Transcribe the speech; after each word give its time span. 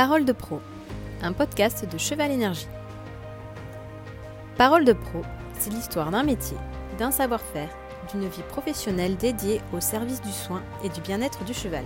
Parole 0.00 0.24
de 0.24 0.32
pro, 0.32 0.60
un 1.22 1.32
podcast 1.32 1.84
de 1.84 1.98
Cheval 1.98 2.30
Énergie. 2.30 2.68
Parole 4.56 4.84
de 4.84 4.92
pro, 4.92 5.22
c'est 5.58 5.72
l'histoire 5.72 6.12
d'un 6.12 6.22
métier, 6.22 6.56
d'un 6.98 7.10
savoir-faire, 7.10 7.76
d'une 8.12 8.28
vie 8.28 8.44
professionnelle 8.48 9.16
dédiée 9.16 9.60
au 9.72 9.80
service 9.80 10.22
du 10.22 10.30
soin 10.30 10.62
et 10.84 10.88
du 10.88 11.00
bien-être 11.00 11.42
du 11.42 11.52
cheval. 11.52 11.82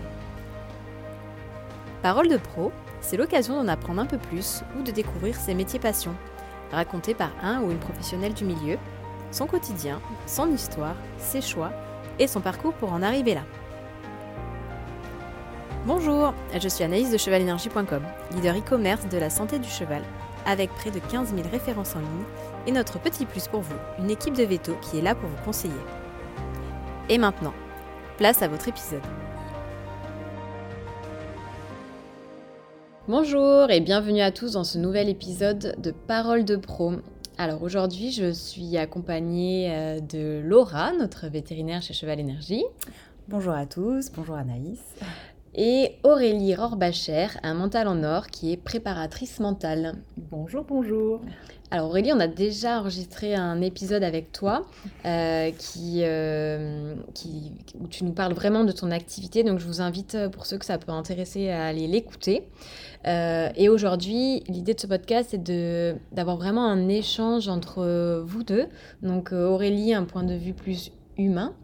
Parole 2.02 2.28
de 2.28 2.36
pro, 2.36 2.70
c'est 3.00 3.16
l'occasion 3.16 3.54
d'en 3.54 3.68
apprendre 3.68 4.02
un 4.02 4.06
peu 4.06 4.18
plus 4.18 4.60
ou 4.78 4.82
de 4.82 4.90
découvrir 4.90 5.34
ses 5.34 5.54
métiers 5.54 5.80
passions, 5.80 6.14
racontés 6.70 7.14
par 7.14 7.30
un 7.42 7.62
ou 7.62 7.70
une 7.70 7.78
professionnelle 7.78 8.34
du 8.34 8.44
milieu, 8.44 8.76
son 9.30 9.46
quotidien, 9.46 10.02
son 10.26 10.52
histoire, 10.52 10.96
ses 11.16 11.40
choix 11.40 11.72
et 12.18 12.26
son 12.26 12.42
parcours 12.42 12.74
pour 12.74 12.92
en 12.92 13.00
arriver 13.00 13.32
là. 13.32 13.44
Bonjour, 15.84 16.32
je 16.56 16.68
suis 16.68 16.84
Anaïs 16.84 17.10
de 17.10 17.18
chevalenergie.com, 17.18 18.04
leader 18.36 18.56
e-commerce 18.56 19.08
de 19.08 19.18
la 19.18 19.30
santé 19.30 19.58
du 19.58 19.68
cheval, 19.68 20.04
avec 20.46 20.70
près 20.70 20.92
de 20.92 21.00
15 21.00 21.34
000 21.34 21.48
références 21.50 21.96
en 21.96 21.98
ligne 21.98 22.24
et 22.68 22.70
notre 22.70 23.00
petit 23.00 23.26
plus 23.26 23.48
pour 23.48 23.62
vous, 23.62 23.74
une 23.98 24.08
équipe 24.08 24.34
de 24.34 24.44
veto 24.44 24.76
qui 24.80 24.98
est 24.98 25.02
là 25.02 25.16
pour 25.16 25.28
vous 25.28 25.44
conseiller. 25.44 25.74
Et 27.08 27.18
maintenant, 27.18 27.52
place 28.16 28.42
à 28.42 28.48
votre 28.48 28.68
épisode. 28.68 29.02
Bonjour 33.08 33.68
et 33.68 33.80
bienvenue 33.80 34.20
à 34.20 34.30
tous 34.30 34.52
dans 34.52 34.62
ce 34.62 34.78
nouvel 34.78 35.08
épisode 35.08 35.74
de 35.82 35.90
Parole 35.90 36.44
de 36.44 36.54
Pro. 36.54 36.92
Alors 37.38 37.60
aujourd'hui, 37.64 38.12
je 38.12 38.30
suis 38.30 38.76
accompagnée 38.76 39.72
euh, 39.72 39.98
de 39.98 40.40
Laura, 40.44 40.92
notre 40.92 41.26
vétérinaire 41.26 41.82
chez 41.82 41.92
Cheval 41.92 42.20
Énergie. 42.20 42.62
Bonjour 43.26 43.54
à 43.54 43.66
tous, 43.66 44.12
bonjour 44.12 44.36
Anaïs 44.36 44.80
et 45.54 45.96
Aurélie 46.02 46.54
Rorbacher, 46.54 47.28
un 47.42 47.54
mental 47.54 47.88
en 47.88 48.02
or 48.04 48.28
qui 48.28 48.52
est 48.52 48.56
préparatrice 48.56 49.40
mentale. 49.40 49.94
Bonjour, 50.16 50.64
bonjour. 50.64 51.20
Alors 51.70 51.88
Aurélie, 51.88 52.12
on 52.12 52.20
a 52.20 52.26
déjà 52.26 52.80
enregistré 52.80 53.34
un 53.34 53.62
épisode 53.62 54.02
avec 54.02 54.30
toi 54.30 54.66
euh, 55.06 55.50
euh, 55.78 56.94
qui, 57.14 57.52
où 57.80 57.88
tu 57.88 58.04
nous 58.04 58.12
parles 58.12 58.34
vraiment 58.34 58.64
de 58.64 58.72
ton 58.72 58.90
activité, 58.90 59.42
donc 59.42 59.58
je 59.58 59.66
vous 59.66 59.80
invite 59.80 60.14
euh, 60.14 60.28
pour 60.28 60.44
ceux 60.44 60.58
que 60.58 60.66
ça 60.66 60.76
peut 60.76 60.92
intéresser 60.92 61.48
à 61.48 61.64
aller 61.64 61.86
l'écouter. 61.86 62.42
et 63.06 63.68
aujourd'hui, 63.70 64.42
l'idée 64.48 64.74
de 64.74 64.80
ce 64.80 64.86
podcast, 64.86 65.30
c'est 65.30 65.42
d'avoir 66.12 66.36
vraiment 66.36 66.66
un 66.66 66.88
échange 66.88 67.48
entre 67.48 68.22
vous 68.26 68.42
deux. 68.42 68.66
Donc 69.02 69.32
Aurélie, 69.32 69.94
un 69.94 70.04
point 70.04 70.24
de 70.24 70.34
vue 70.34 70.52
plus 70.52 70.92
humain, 71.16 71.54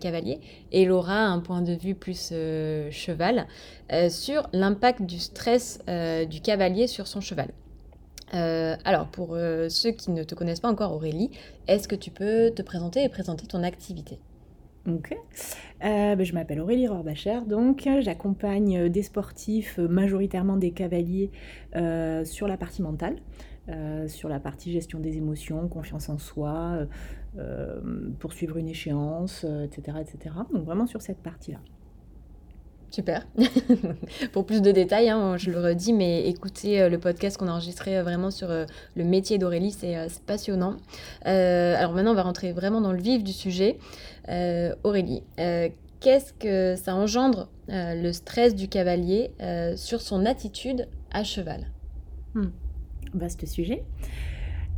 cavalier, 0.00 0.40
et 0.72 0.84
Laura 0.84 1.26
un 1.26 1.40
point 1.40 1.62
de 1.62 1.74
vue 1.74 1.94
plus 1.94 2.30
euh, 2.32 2.90
cheval, 2.90 3.46
euh, 3.92 4.08
sur 4.08 4.48
l'impact 4.52 5.02
du 5.02 5.18
stress 5.18 5.78
du 6.28 6.40
cavalier 6.40 6.86
sur 6.86 7.06
son 7.06 7.20
cheval. 7.20 7.50
alors, 8.32 9.08
pour 9.08 9.36
ceux 9.68 9.90
qui 9.92 10.10
ne 10.10 10.24
te 10.24 10.34
connaissent 10.34 10.60
pas 10.60 10.70
encore, 10.70 10.92
Aurélie, 10.92 11.30
est-ce 11.68 11.88
que 11.88 11.94
tu 11.94 12.10
peux 12.10 12.50
te 12.54 12.62
présenter 12.62 13.02
et 13.02 13.08
présenter 13.08 13.46
ton 13.46 13.62
activité? 13.62 14.18
Ok. 14.88 15.16
Ben, 15.80 16.22
je 16.22 16.32
m'appelle 16.32 16.60
Aurélie 16.60 16.86
Rorbacher, 16.86 17.40
donc 17.46 17.88
j'accompagne 18.00 18.88
des 18.88 19.02
sportifs, 19.02 19.78
majoritairement 19.78 20.56
des 20.56 20.70
cavaliers, 20.72 21.30
sur 22.24 22.48
la 22.48 22.56
partie 22.56 22.82
mentale. 22.82 23.16
Euh, 23.68 24.06
sur 24.06 24.28
la 24.28 24.38
partie 24.38 24.70
gestion 24.70 25.00
des 25.00 25.16
émotions, 25.16 25.66
confiance 25.66 26.08
en 26.08 26.18
soi, 26.18 26.74
euh, 26.76 26.86
euh, 27.38 27.80
poursuivre 28.20 28.58
une 28.58 28.68
échéance, 28.68 29.44
etc., 29.44 29.98
etc. 30.00 30.36
Donc 30.52 30.64
vraiment 30.64 30.86
sur 30.86 31.02
cette 31.02 31.18
partie-là. 31.18 31.58
Super. 32.90 33.26
Pour 34.32 34.46
plus 34.46 34.62
de 34.62 34.70
détails, 34.70 35.10
hein, 35.10 35.36
je 35.36 35.50
le 35.50 35.60
redis, 35.60 35.92
mais 35.92 36.28
écoutez 36.28 36.88
le 36.88 36.98
podcast 36.98 37.36
qu'on 37.36 37.48
a 37.48 37.50
enregistré 37.50 38.00
vraiment 38.00 38.30
sur 38.30 38.48
le 38.48 39.04
métier 39.04 39.38
d'Aurélie, 39.38 39.72
c'est 39.72 39.96
passionnant. 40.24 40.76
alors 41.22 41.92
maintenant, 41.92 42.12
on 42.12 42.14
va 42.14 42.22
rentrer 42.22 42.52
vraiment 42.52 42.80
dans 42.80 42.92
le 42.92 43.00
vif 43.00 43.24
du 43.24 43.32
sujet. 43.32 43.78
Aurélie, 44.84 45.24
qu'est-ce 45.36 46.32
que 46.32 46.76
ça 46.76 46.94
engendre 46.94 47.48
le 47.68 48.12
stress 48.12 48.54
du 48.54 48.68
cavalier 48.68 49.32
sur 49.74 50.00
son 50.00 50.24
attitude 50.24 50.86
à 51.10 51.24
cheval? 51.24 51.66
Hmm 52.34 52.50
vaste 53.14 53.46
sujet. 53.46 53.84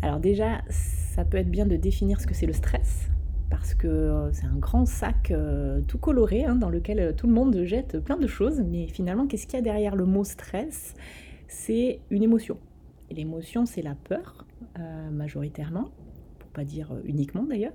Alors 0.03 0.21
déjà, 0.21 0.63
ça 0.69 1.25
peut 1.25 1.37
être 1.39 1.51
bien 1.51 1.67
de 1.67 1.77
définir 1.77 2.21
ce 2.21 2.27
que 2.27 2.35
c'est 2.35 2.47
le 2.47 2.53
stress, 2.53 3.09
parce 3.51 3.75
que 3.75 3.89
euh, 3.89 4.33
c'est 4.33 4.47
un 4.47 4.57
grand 4.57 4.87
sac 4.87 5.31
euh, 5.31 5.81
tout 5.81 5.99
coloré 5.99 6.45
hein, 6.45 6.55
dans 6.55 6.71
lequel 6.71 7.01
euh, 7.01 7.13
tout 7.13 7.27
le 7.27 7.33
monde 7.33 7.65
jette 7.65 7.99
plein 7.99 8.17
de 8.17 8.27
choses, 8.27 8.63
mais 8.65 8.87
finalement, 8.87 9.27
qu'est-ce 9.27 9.47
qu'il 9.47 9.57
y 9.57 9.59
a 9.59 9.63
derrière 9.63 9.97
le 9.97 10.05
mot 10.05 10.25
stress? 10.25 10.95
C'est 11.49 12.01
une 12.11 12.23
émotion. 12.23 12.59
Et 13.11 13.15
l'émotion, 13.15 13.65
c'est 13.65 13.83
la 13.83 13.95
peur, 13.95 14.45
majoritairement, 15.11 15.89
pour 16.39 16.51
pas 16.51 16.65
dire 16.65 16.93
uniquement 17.05 17.43
d'ailleurs. 17.43 17.73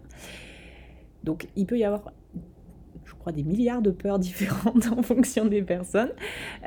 Donc 1.23 1.47
il 1.55 1.65
peut 1.65 1.77
y 1.77 1.83
avoir 1.83 2.13
je 3.05 3.13
crois, 3.15 3.31
des 3.31 3.43
milliards 3.43 3.81
de 3.81 3.91
peurs 3.91 4.19
différentes 4.33 4.87
en 4.87 5.01
fonction 5.01 5.45
des 5.45 5.61
personnes. 5.61 6.11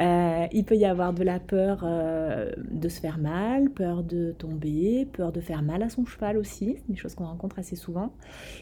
Euh, 0.01 0.47
il 0.53 0.65
peut 0.65 0.77
y 0.77 0.85
avoir 0.85 1.13
de 1.13 1.25
la 1.25 1.41
peur 1.41 1.81
euh, 1.85 2.53
de 2.71 2.89
se 2.89 3.01
faire 3.01 3.19
mal, 3.19 3.71
peur 3.71 4.03
de 4.03 4.33
tomber, 4.33 5.07
peur 5.13 5.33
de 5.33 5.41
faire 5.41 5.63
mal 5.63 5.83
à 5.83 5.89
son 5.89 6.05
cheval 6.05 6.37
aussi, 6.37 6.77
des 6.89 6.97
choses 6.97 7.15
qu'on 7.15 7.27
rencontre 7.27 7.59
assez 7.59 7.77
souvent. 7.77 8.13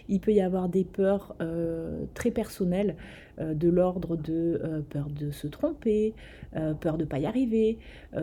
Il 0.09 0.21
peut 0.21 0.33
y 0.33 0.41
avoir 0.41 0.69
des 0.69 0.85
peurs 0.85 1.35
euh, 1.41 2.05
très 2.15 2.31
personnelles 2.31 2.97
de 3.41 3.69
l'ordre 3.69 4.17
de 4.17 4.85
peur 4.91 5.09
de 5.09 5.33
se 5.33 5.49
tromper, 5.49 6.15
peur 6.53 6.97
de 6.97 7.03
ne 7.03 7.09
pas 7.09 7.19
y 7.19 7.27
arriver, 7.27 7.79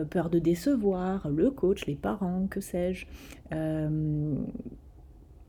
peur 0.08 0.30
de 0.30 0.38
décevoir 0.38 1.28
le 1.28 1.50
coach, 1.50 1.84
les 1.84 1.96
parents, 1.96 2.46
que 2.48 2.62
sais-je 2.62 3.04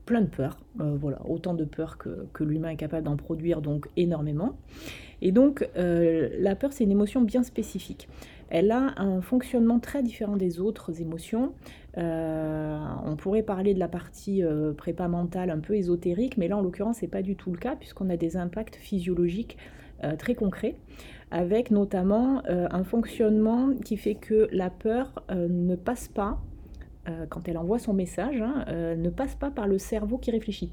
plein 0.06 0.20
de 0.20 0.26
peurs, 0.26 0.58
euh, 0.80 0.96
voilà, 0.98 1.18
autant 1.28 1.54
de 1.54 1.64
peurs 1.64 1.98
que, 1.98 2.44
l'humain 2.44 2.70
est 2.70 2.76
capable 2.76 3.04
d'en 3.04 3.16
produire, 3.16 3.62
donc 3.62 3.88
énormément. 3.96 4.56
Et 5.22 5.32
donc 5.32 5.68
euh, 5.76 6.28
la 6.38 6.54
peur, 6.54 6.72
c'est 6.72 6.84
une 6.84 6.90
émotion 6.90 7.22
bien 7.22 7.42
spécifique. 7.42 8.08
Elle 8.50 8.70
a 8.70 8.94
un 8.98 9.22
fonctionnement 9.22 9.78
très 9.78 10.02
différent 10.02 10.36
des 10.36 10.60
autres 10.60 11.00
émotions. 11.00 11.54
Euh, 11.96 12.78
on 13.04 13.16
pourrait 13.16 13.42
parler 13.42 13.72
de 13.72 13.78
la 13.78 13.88
partie 13.88 14.42
prépa 14.76 15.08
mentale 15.08 15.50
un 15.50 15.60
peu 15.60 15.74
ésotérique, 15.74 16.36
mais 16.36 16.48
là 16.48 16.58
en 16.58 16.60
l'occurrence 16.60 16.98
c'est 16.98 17.08
pas 17.08 17.22
du 17.22 17.36
tout 17.36 17.50
le 17.50 17.56
cas 17.56 17.74
puisqu'on 17.74 18.10
a 18.10 18.16
des 18.16 18.36
impacts 18.36 18.76
physiologiques 18.76 19.56
très 20.18 20.34
concrets, 20.34 20.76
avec 21.30 21.70
notamment 21.70 22.42
un 22.46 22.84
fonctionnement 22.84 23.70
qui 23.84 23.96
fait 23.96 24.16
que 24.16 24.48
la 24.52 24.68
peur 24.68 25.24
ne 25.30 25.76
passe 25.76 26.08
pas 26.08 26.38
euh, 27.08 27.26
quand 27.28 27.48
elle 27.48 27.58
envoie 27.58 27.78
son 27.78 27.92
message, 27.92 28.40
hein, 28.40 28.64
euh, 28.68 28.96
ne 28.96 29.10
passe 29.10 29.34
pas 29.34 29.50
par 29.50 29.66
le 29.66 29.78
cerveau 29.78 30.18
qui 30.18 30.30
réfléchit. 30.30 30.72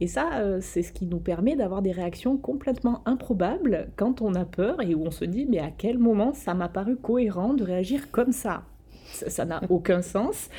Et 0.00 0.06
ça, 0.06 0.40
euh, 0.40 0.58
c'est 0.60 0.82
ce 0.82 0.92
qui 0.92 1.06
nous 1.06 1.18
permet 1.18 1.56
d'avoir 1.56 1.82
des 1.82 1.92
réactions 1.92 2.36
complètement 2.36 3.02
improbables 3.06 3.88
quand 3.96 4.20
on 4.20 4.34
a 4.34 4.44
peur 4.44 4.82
et 4.82 4.94
où 4.94 5.04
on 5.06 5.10
se 5.10 5.24
dit 5.24 5.46
mais 5.46 5.58
à 5.58 5.70
quel 5.70 5.98
moment 5.98 6.34
ça 6.34 6.54
m'a 6.54 6.68
paru 6.68 6.96
cohérent 6.96 7.54
de 7.54 7.64
réagir 7.64 8.10
comme 8.10 8.32
ça? 8.32 8.62
Ça 9.06 9.44
n'a 9.44 9.62
aucun 9.70 10.02
sens. 10.02 10.50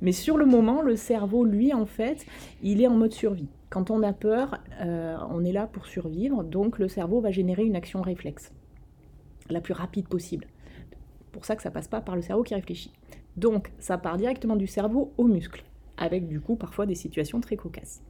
Mais 0.00 0.12
sur 0.12 0.36
le 0.36 0.46
moment, 0.46 0.82
le 0.82 0.96
cerveau, 0.96 1.44
lui, 1.44 1.72
en 1.72 1.86
fait, 1.86 2.24
il 2.62 2.82
est 2.82 2.86
en 2.86 2.94
mode 2.94 3.12
survie. 3.12 3.48
Quand 3.70 3.90
on 3.90 4.02
a 4.02 4.12
peur, 4.12 4.60
on 5.30 5.44
est 5.44 5.50
là 5.52 5.66
pour 5.66 5.86
survivre, 5.86 6.44
donc 6.44 6.78
le 6.78 6.86
cerveau 6.86 7.20
va 7.20 7.32
générer 7.32 7.64
une 7.64 7.74
action 7.74 8.02
réflexe 8.02 8.52
la 9.50 9.60
plus 9.60 9.74
rapide 9.74 10.08
possible. 10.08 10.46
Pour 11.32 11.44
ça 11.44 11.56
que 11.56 11.62
ça 11.62 11.70
passe 11.70 11.88
pas 11.88 12.00
par 12.00 12.16
le 12.16 12.22
cerveau 12.22 12.42
qui 12.42 12.54
réfléchit. 12.54 12.92
Donc 13.36 13.72
ça 13.78 13.98
part 13.98 14.16
directement 14.16 14.56
du 14.56 14.66
cerveau 14.66 15.12
aux 15.16 15.26
muscles, 15.26 15.64
avec 15.96 16.26
du 16.28 16.40
coup 16.40 16.56
parfois 16.56 16.86
des 16.86 16.94
situations 16.94 17.40
très 17.40 17.56
cocasses. 17.56 18.02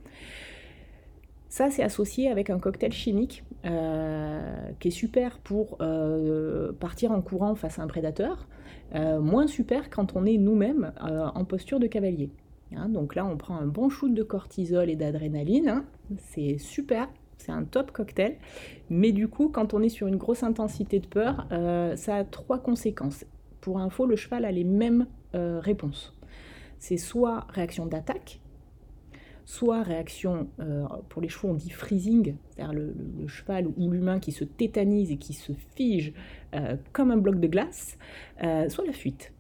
Ça, 1.55 1.71
c'est 1.71 1.85
associé 1.85 2.29
avec 2.31 2.51
un 2.51 2.59
cocktail 2.59 2.91
chimique 2.91 3.45
euh, 3.65 4.73
qui 4.81 4.89
est 4.89 4.91
super 4.91 5.39
pour 5.39 5.77
euh, 5.81 6.73
partir 6.73 7.13
en 7.13 7.23
courant 7.23 7.55
face 7.55 7.79
à 7.79 7.83
un 7.83 7.87
prédateur, 7.87 8.49
euh, 8.97 9.21
moins 9.21 9.47
super 9.47 9.89
quand 9.89 10.17
on 10.17 10.27
est 10.27 10.37
nous-mêmes 10.37 10.91
en 11.01 11.45
posture 11.45 11.79
de 11.79 11.87
cavalier. 11.87 12.31
Hein, 12.75 12.89
donc 12.89 13.15
là, 13.15 13.25
on 13.25 13.37
prend 13.37 13.57
un 13.57 13.67
bon 13.67 13.89
shoot 13.89 14.13
de 14.13 14.25
cortisol 14.25 14.91
et 14.91 14.97
d'adrénaline, 14.97 15.69
hein. 15.69 15.85
c'est 16.19 16.59
super, 16.59 17.09
c'est 17.39 17.53
un 17.53 17.63
top 17.63 17.93
cocktail. 17.93 18.35
Mais 18.91 19.13
du 19.13 19.29
coup, 19.29 19.49
quand 19.49 19.75
on 19.75 19.81
est 19.81 19.89
sur 19.91 20.09
une 20.09 20.17
grosse 20.17 20.43
intensité 20.43 20.99
de 20.99 21.07
peur, 21.07 21.47
ça 21.95 22.17
a 22.17 22.25
trois 22.25 22.59
conséquences. 22.59 23.25
Pour 23.65 23.79
info, 23.79 24.05
le 24.05 24.15
cheval 24.15 24.45
a 24.45 24.53
les 24.53 24.63
mêmes 24.63 25.07
euh, 25.35 25.59
réponses. 25.59 26.13
C'est 26.79 26.99
soit 26.99 27.47
réaction 27.49 27.87
d'attaque, 27.87 28.43
soit 29.47 29.83
réaction, 29.83 30.49
euh, 30.61 30.85
pour 31.09 31.23
les 31.23 31.31
chevaux 31.31 31.49
on 31.49 31.55
dit 31.55 31.71
freezing, 31.71 32.35
c'est-à-dire 32.51 32.75
le, 32.75 33.27
cheval 33.27 33.69
ou 33.69 33.91
l'humain 33.91 34.21
qui 34.21 34.33
se 34.33 34.45
tétanise 34.45 35.11
et 35.11 35.17
qui 35.17 35.33
se 35.33 35.53
fige 35.77 36.13
euh, 36.55 36.77
comme 36.93 37.11
un 37.11 37.17
bloc 37.17 37.41
de 37.41 37.47
glace, 37.47 37.97
soit 38.69 38.85
la 38.85 38.93
fuite. 38.93 39.33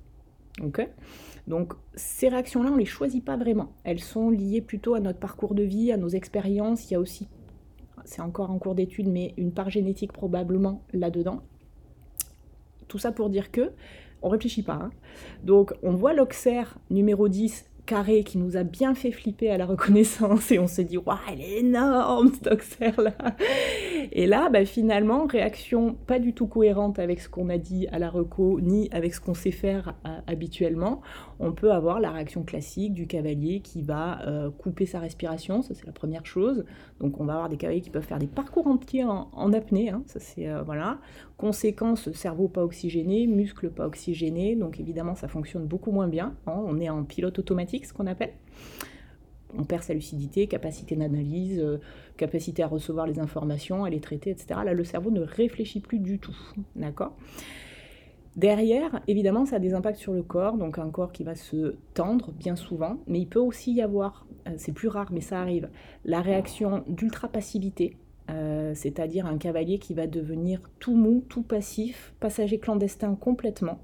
Donc 1.46 1.74
ces 1.94 2.28
réactions-là, 2.28 2.70
on 2.70 2.76
ne 2.76 2.78
les 2.78 2.86
choisit 2.86 3.22
pas 3.22 3.36
vraiment. 3.36 3.74
Elles 3.84 4.00
sont 4.00 4.30
liées 4.30 4.62
plutôt 4.62 4.94
à 4.94 5.00
notre 5.00 5.18
parcours 5.18 5.54
de 5.54 5.64
vie, 5.64 5.92
à 5.92 5.98
nos 5.98 6.08
expériences. 6.08 6.90
Il 6.90 6.94
y 6.94 6.96
a 6.96 7.00
aussi, 7.00 7.28
c'est 8.06 8.22
encore 8.22 8.50
en 8.50 8.58
cours 8.58 8.74
d'étude, 8.74 9.06
mais 9.06 9.34
une 9.36 9.52
part 9.52 9.68
génétique 9.68 10.14
probablement 10.14 10.82
là-dedans 10.94 11.42
Tout 12.88 12.98
ça 12.98 13.12
pour 13.12 13.28
dire 13.28 13.50
que 13.50 13.70
on 14.24 14.28
réfléchit 14.30 14.62
pas. 14.62 14.80
Hein. 14.82 14.90
Donc 15.44 15.72
on 15.82 15.92
voit 15.92 16.14
l'Auxerre 16.14 16.78
numéro 16.90 17.28
10 17.28 17.64
carré 17.86 18.24
qui 18.24 18.38
nous 18.38 18.56
a 18.56 18.62
bien 18.62 18.94
fait 18.94 19.10
flipper 19.10 19.50
à 19.50 19.58
la 19.58 19.66
reconnaissance 19.66 20.50
et 20.50 20.58
on 20.58 20.66
se 20.66 20.80
dit 20.80 20.96
waouh 20.96 21.18
elle 21.30 21.40
est 21.40 21.58
énorme 21.58 22.30
cette 22.32 22.52
Auxerre 22.52 23.00
là 23.00 23.12
et 24.12 24.26
là 24.26 24.48
bah, 24.48 24.64
finalement 24.64 25.26
réaction 25.26 25.94
pas 25.94 26.18
du 26.18 26.32
tout 26.32 26.46
cohérente 26.46 26.98
avec 26.98 27.20
ce 27.20 27.28
qu'on 27.28 27.48
a 27.48 27.58
dit 27.58 27.86
à 27.88 27.98
la 27.98 28.08
reco 28.08 28.60
ni 28.60 28.88
avec 28.90 29.14
ce 29.14 29.20
qu'on 29.20 29.34
sait 29.34 29.50
faire 29.50 29.94
euh, 30.06 30.18
habituellement 30.26 31.02
on 31.38 31.52
peut 31.52 31.72
avoir 31.72 32.00
la 32.00 32.10
réaction 32.10 32.42
classique 32.42 32.94
du 32.94 33.06
cavalier 33.06 33.60
qui 33.60 33.82
va 33.82 34.22
euh, 34.26 34.50
couper 34.50 34.86
sa 34.86 35.00
respiration 35.00 35.62
ça 35.62 35.74
c'est 35.74 35.86
la 35.86 35.92
première 35.92 36.24
chose 36.24 36.64
donc 37.00 37.20
on 37.20 37.24
va 37.24 37.34
avoir 37.34 37.48
des 37.48 37.56
cavaliers 37.56 37.82
qui 37.82 37.90
peuvent 37.90 38.02
faire 38.02 38.18
des 38.18 38.26
parcours 38.26 38.66
entiers 38.66 39.04
en, 39.04 39.28
en 39.32 39.52
apnée 39.52 39.90
hein. 39.90 40.02
ça 40.06 40.20
c'est 40.20 40.48
euh, 40.48 40.62
voilà 40.62 40.98
conséquence 41.36 42.10
cerveau 42.12 42.48
pas 42.48 42.62
oxygéné 42.62 43.26
muscles 43.26 43.70
pas 43.70 43.86
oxygénés 43.86 44.54
donc 44.54 44.78
évidemment 44.78 45.14
ça 45.14 45.26
fonctionne 45.26 45.66
beaucoup 45.66 45.90
moins 45.90 46.08
bien 46.08 46.36
hein. 46.46 46.62
on 46.66 46.80
est 46.80 46.88
en 46.88 47.04
pilote 47.04 47.38
automatique 47.38 47.86
ce 47.86 47.92
qu'on 47.92 48.06
appelle. 48.06 48.34
On 49.56 49.64
perd 49.64 49.82
sa 49.82 49.94
lucidité, 49.94 50.46
capacité 50.46 50.96
d'analyse, 50.96 51.60
euh, 51.60 51.78
capacité 52.16 52.62
à 52.62 52.66
recevoir 52.66 53.06
les 53.06 53.20
informations, 53.20 53.84
à 53.84 53.90
les 53.90 54.00
traiter, 54.00 54.30
etc. 54.30 54.60
Là, 54.64 54.74
le 54.74 54.84
cerveau 54.84 55.10
ne 55.10 55.20
réfléchit 55.20 55.80
plus 55.80 56.00
du 56.00 56.18
tout. 56.18 56.36
D'accord? 56.76 57.16
Derrière, 58.36 59.00
évidemment, 59.06 59.46
ça 59.46 59.56
a 59.56 59.58
des 59.60 59.74
impacts 59.74 59.98
sur 59.98 60.12
le 60.12 60.24
corps, 60.24 60.56
donc 60.56 60.78
un 60.78 60.90
corps 60.90 61.12
qui 61.12 61.22
va 61.22 61.36
se 61.36 61.76
tendre 61.94 62.32
bien 62.32 62.56
souvent, 62.56 62.98
mais 63.06 63.20
il 63.20 63.28
peut 63.28 63.38
aussi 63.38 63.72
y 63.72 63.80
avoir, 63.80 64.26
euh, 64.48 64.54
c'est 64.56 64.72
plus 64.72 64.88
rare, 64.88 65.12
mais 65.12 65.20
ça 65.20 65.40
arrive, 65.40 65.68
la 66.04 66.20
réaction 66.20 66.82
d'ultra-passivité, 66.88 67.96
euh, 68.30 68.72
c'est-à-dire 68.74 69.26
un 69.26 69.36
cavalier 69.36 69.78
qui 69.78 69.92
va 69.94 70.06
devenir 70.06 70.60
tout 70.78 70.96
mou, 70.96 71.24
tout 71.28 71.42
passif, 71.42 72.14
passager 72.20 72.58
clandestin 72.58 73.14
complètement, 73.16 73.78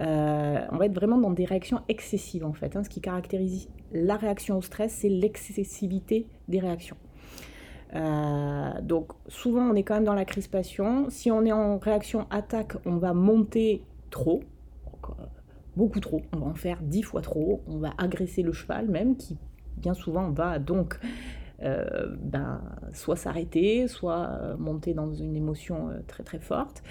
euh, 0.00 0.58
on 0.70 0.76
va 0.76 0.86
être 0.86 0.94
vraiment 0.94 1.18
dans 1.18 1.30
des 1.30 1.44
réactions 1.44 1.80
excessives 1.88 2.44
en 2.44 2.52
fait. 2.52 2.76
Hein. 2.76 2.84
Ce 2.84 2.88
qui 2.88 3.00
caractérise 3.00 3.68
la 3.92 4.16
réaction 4.16 4.58
au 4.58 4.62
stress, 4.62 4.92
c'est 4.92 5.08
l'excessivité 5.08 6.26
des 6.48 6.58
réactions. 6.58 6.96
Euh, 7.94 8.80
donc 8.82 9.12
souvent 9.26 9.62
on 9.62 9.74
est 9.74 9.82
quand 9.82 9.94
même 9.94 10.04
dans 10.04 10.14
la 10.14 10.24
crispation. 10.24 11.08
Si 11.10 11.30
on 11.30 11.44
est 11.44 11.52
en 11.52 11.78
réaction 11.78 12.26
attaque, 12.30 12.74
on 12.86 12.96
va 12.98 13.14
monter 13.14 13.82
trop, 14.10 14.42
beaucoup 15.76 16.00
trop. 16.00 16.22
On 16.32 16.38
va 16.38 16.46
en 16.46 16.54
faire 16.54 16.78
dix 16.82 17.02
fois 17.02 17.20
trop. 17.20 17.62
On 17.66 17.78
va 17.78 17.92
agresser 17.98 18.42
le 18.42 18.52
cheval 18.52 18.88
même, 18.88 19.16
qui 19.16 19.38
bien 19.76 19.94
souvent 19.94 20.30
va 20.30 20.58
donc 20.58 20.98
euh, 21.62 22.06
ben, 22.18 22.62
soit 22.94 23.16
s'arrêter, 23.16 23.86
soit 23.86 24.30
euh, 24.30 24.56
monter 24.56 24.94
dans 24.94 25.12
une 25.12 25.36
émotion 25.36 25.90
euh, 25.90 26.00
très 26.06 26.22
très 26.22 26.38
forte, 26.38 26.82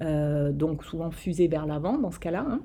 donc 0.00 0.84
souvent 0.84 1.10
fuser 1.10 1.48
vers 1.48 1.66
l'avant 1.66 1.98
dans 1.98 2.10
ce 2.10 2.20
cas-là. 2.20 2.44
Hein. 2.48 2.60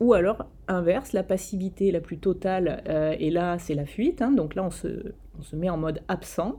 Ou 0.00 0.12
alors, 0.12 0.46
inverse, 0.68 1.12
la 1.12 1.22
passivité 1.22 1.90
la 1.90 2.00
plus 2.00 2.18
totale, 2.18 2.82
et 3.18 3.30
là 3.30 3.58
c'est 3.58 3.74
la 3.74 3.84
fuite, 3.84 4.22
hein. 4.22 4.30
donc 4.30 4.54
là 4.54 4.64
on 4.64 4.70
se, 4.70 5.12
on 5.38 5.42
se, 5.42 5.56
met 5.56 5.70
en 5.70 5.76
mode 5.76 6.00
absent. 6.08 6.58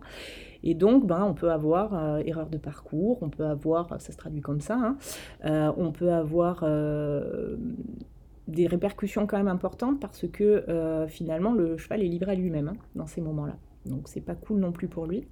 Et 0.64 0.76
donc, 0.76 1.08
ben, 1.08 1.24
on 1.24 1.34
peut 1.34 1.52
avoir 1.52 2.20
erreur 2.20 2.48
de 2.48 2.58
parcours, 2.58 3.18
on 3.22 3.30
peut 3.30 3.46
avoir, 3.46 4.00
ça 4.00 4.12
se 4.12 4.18
traduit 4.18 4.42
comme 4.42 4.62
ça, 4.62 4.96
hein, 5.44 5.74
on 5.78 5.92
peut 5.92 6.12
avoir 6.12 6.66
des 8.48 8.68
répercussions 8.68 9.26
quand 9.26 9.38
même 9.38 9.48
importantes 9.48 10.00
parce 10.00 10.28
que 10.28 11.06
finalement 11.08 11.54
le 11.54 11.78
cheval 11.78 12.04
est 12.04 12.08
livré 12.08 12.34
à 12.34 12.36
lui-même 12.36 12.74
dans 12.96 13.08
ces 13.08 13.22
moments-là. 13.22 13.56
Donc 13.86 14.08
c'est 14.08 14.22
pas 14.22 14.36
cool 14.36 14.60
non 14.60 14.72
plus 14.72 14.88
pour 14.88 15.06
lui. 15.06 15.26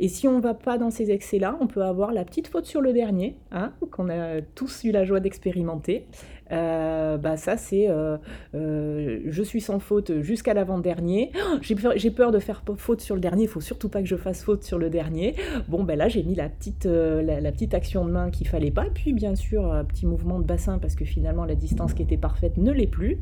Et 0.00 0.08
si 0.08 0.28
on 0.28 0.38
va 0.38 0.54
pas 0.54 0.78
dans 0.78 0.90
ces 0.90 1.10
excès-là, 1.10 1.56
on 1.60 1.66
peut 1.66 1.82
avoir 1.82 2.12
la 2.12 2.24
petite 2.24 2.46
faute 2.46 2.66
sur 2.66 2.80
le 2.80 2.92
dernier, 2.92 3.36
hein, 3.50 3.72
qu'on 3.90 4.08
a 4.08 4.40
tous 4.40 4.84
eu 4.84 4.92
la 4.92 5.04
joie 5.04 5.18
d'expérimenter. 5.18 6.06
Euh, 6.50 7.18
bah 7.18 7.36
ça 7.36 7.58
c'est 7.58 7.90
euh, 7.90 8.16
euh, 8.54 9.20
je 9.26 9.42
suis 9.42 9.60
sans 9.60 9.80
faute 9.80 10.22
jusqu'à 10.22 10.54
l'avant-dernier. 10.54 11.32
Oh, 11.36 11.58
j'ai 11.60 12.10
peur, 12.10 12.30
de 12.30 12.38
faire 12.38 12.62
faute 12.76 13.00
sur 13.00 13.16
le 13.16 13.20
dernier, 13.20 13.42
il 13.42 13.48
faut 13.48 13.60
surtout 13.60 13.88
pas 13.88 14.00
que 14.00 14.08
je 14.08 14.16
fasse 14.16 14.44
faute 14.44 14.62
sur 14.62 14.78
le 14.78 14.88
dernier. 14.88 15.34
Bon 15.68 15.82
ben 15.82 15.98
là 15.98 16.08
j'ai 16.08 16.22
mis 16.22 16.34
la 16.34 16.48
petite, 16.48 16.86
la, 16.86 17.52
petite 17.52 17.74
action 17.74 18.04
de 18.04 18.10
main 18.10 18.30
qu'il 18.30 18.46
fallait 18.48 18.70
pas, 18.70 18.86
puis 18.94 19.12
bien 19.12 19.34
sûr 19.34 19.70
un 19.72 19.84
petit 19.84 20.06
mouvement 20.06 20.38
de 20.38 20.44
bassin 20.44 20.78
parce 20.78 20.94
que 20.94 21.04
finalement 21.04 21.44
la 21.44 21.54
distance 21.54 21.92
qui 21.92 22.02
était 22.02 22.16
parfaite 22.16 22.56
ne 22.56 22.72
l'est 22.72 22.86
plus, 22.86 23.18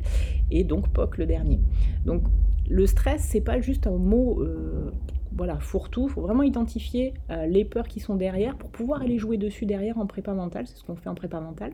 et 0.51 0.63
donc 0.63 0.87
POC 0.89 1.17
le 1.17 1.25
dernier. 1.25 1.59
Donc 2.05 2.23
le 2.69 2.85
stress, 2.85 3.21
c'est 3.21 3.41
pas 3.41 3.61
juste 3.61 3.87
un 3.87 3.97
mot 3.97 4.41
euh, 4.41 4.91
voilà, 5.35 5.59
fourre-tout, 5.59 6.07
il 6.07 6.11
faut 6.11 6.21
vraiment 6.21 6.43
identifier 6.43 7.13
euh, 7.29 7.45
les 7.45 7.63
peurs 7.63 7.87
qui 7.87 7.99
sont 7.99 8.15
derrière 8.15 8.55
pour 8.55 8.69
pouvoir 8.69 9.01
aller 9.01 9.17
jouer 9.17 9.37
dessus 9.37 9.65
derrière 9.65 9.97
en 9.97 10.05
prépa 10.05 10.33
mentale, 10.33 10.67
c'est 10.67 10.77
ce 10.77 10.83
qu'on 10.83 10.95
fait 10.95 11.09
en 11.09 11.15
prépa 11.15 11.39
mentale. 11.39 11.73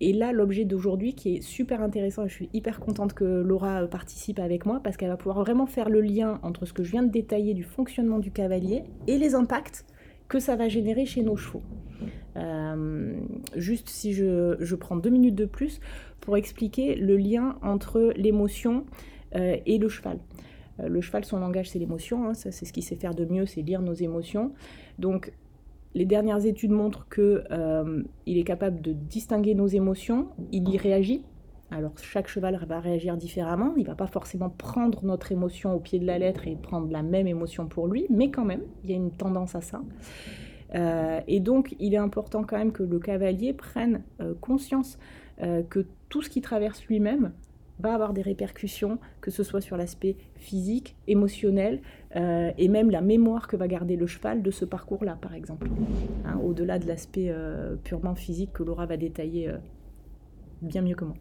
Et 0.00 0.12
là, 0.12 0.30
l'objet 0.30 0.64
d'aujourd'hui 0.64 1.14
qui 1.14 1.36
est 1.36 1.40
super 1.40 1.82
intéressant, 1.82 2.26
je 2.28 2.32
suis 2.32 2.48
hyper 2.52 2.78
contente 2.78 3.14
que 3.14 3.24
Laura 3.24 3.82
euh, 3.82 3.86
participe 3.86 4.38
avec 4.38 4.66
moi 4.66 4.80
parce 4.82 4.96
qu'elle 4.96 5.08
va 5.08 5.16
pouvoir 5.16 5.40
vraiment 5.40 5.66
faire 5.66 5.88
le 5.88 6.00
lien 6.00 6.38
entre 6.42 6.66
ce 6.66 6.72
que 6.72 6.82
je 6.82 6.90
viens 6.90 7.02
de 7.02 7.10
détailler 7.10 7.54
du 7.54 7.64
fonctionnement 7.64 8.18
du 8.18 8.30
cavalier 8.30 8.84
et 9.06 9.18
les 9.18 9.34
impacts 9.34 9.84
que 10.28 10.38
ça 10.38 10.56
va 10.56 10.68
générer 10.68 11.06
chez 11.06 11.22
nos 11.22 11.36
chevaux. 11.36 11.62
juste 13.56 13.88
si 13.88 14.12
je, 14.12 14.74
prends 14.74 14.96
deux 14.96 15.08
minutes 15.10 15.34
de 15.34 15.46
plus 15.46 15.80
pour 16.20 16.36
expliquer 16.36 16.94
le 16.94 17.16
lien 17.16 17.56
entre 17.62 18.12
l'émotion 18.14 18.84
et 19.32 19.78
le 19.78 19.88
cheval. 19.88 20.18
Euh, 20.80 20.88
le 20.88 21.00
cheval, 21.00 21.24
son 21.24 21.38
langage, 21.38 21.70
c'est 21.70 21.78
l'émotion. 21.78 22.28
Hein, 22.28 22.34
c'est 22.34 22.52
ce 22.52 22.72
qu'il 22.72 22.82
sait 22.82 22.96
faire 22.96 23.14
de 23.14 23.24
mieux, 23.24 23.46
c'est 23.46 23.62
lire 23.62 23.82
nos 23.82 23.94
émotions. 23.94 24.52
Donc, 24.98 25.32
les 25.94 26.04
dernières 26.04 26.44
études 26.44 26.70
montrent 26.70 27.08
qu'il 27.08 27.44
euh, 27.50 28.02
est 28.26 28.44
capable 28.44 28.80
de 28.80 28.92
distinguer 28.92 29.54
nos 29.54 29.66
émotions, 29.66 30.28
il 30.52 30.68
y 30.68 30.76
réagit. 30.76 31.24
Alors 31.70 31.92
chaque 31.98 32.28
cheval 32.28 32.58
va 32.66 32.80
réagir 32.80 33.18
différemment, 33.18 33.74
il 33.76 33.86
va 33.86 33.94
pas 33.94 34.06
forcément 34.06 34.48
prendre 34.48 35.04
notre 35.04 35.32
émotion 35.32 35.74
au 35.74 35.80
pied 35.80 35.98
de 35.98 36.06
la 36.06 36.18
lettre 36.18 36.48
et 36.48 36.56
prendre 36.56 36.90
la 36.90 37.02
même 37.02 37.26
émotion 37.26 37.66
pour 37.66 37.88
lui, 37.88 38.06
mais 38.08 38.30
quand 38.30 38.46
même, 38.46 38.62
il 38.84 38.90
y 38.90 38.94
a 38.94 38.96
une 38.96 39.10
tendance 39.10 39.54
à 39.54 39.60
ça. 39.60 39.82
et 41.26 41.40
donc 41.40 41.76
il 41.78 41.92
est 41.92 41.98
important 41.98 42.42
quand 42.42 42.56
même 42.56 42.72
que 42.72 42.82
le 42.82 42.98
cavalier 42.98 43.52
prenne 43.52 44.02
conscience 44.40 44.98
que 45.36 45.86
tout 46.08 46.22
ce 46.22 46.30
qui 46.30 46.40
traverse 46.40 46.82
lui-même 46.86 47.32
va 47.80 47.94
avoir 47.94 48.12
des 48.12 48.22
répercussions, 48.22 48.98
que 49.20 49.30
ce 49.30 49.42
soit 49.42 49.60
sur 49.60 49.76
l'aspect 49.76 50.16
physique, 50.36 50.96
émotionnel, 51.06 51.80
euh, 52.16 52.50
et 52.58 52.68
même 52.68 52.90
la 52.90 53.00
mémoire 53.00 53.48
que 53.48 53.56
va 53.56 53.68
garder 53.68 53.96
le 53.96 54.06
cheval 54.06 54.42
de 54.42 54.50
ce 54.50 54.64
parcours-là, 54.64 55.16
par 55.20 55.34
exemple. 55.34 55.68
Hein, 56.24 56.38
au-delà 56.42 56.78
de 56.78 56.86
l'aspect 56.86 57.28
euh, 57.28 57.76
purement 57.76 58.14
physique 58.14 58.52
que 58.52 58.62
Laura 58.62 58.86
va 58.86 58.96
détailler 58.96 59.48
euh, 59.48 59.58
bien 60.62 60.82
mieux 60.82 60.94
que 60.94 61.04
moi. 61.04 61.16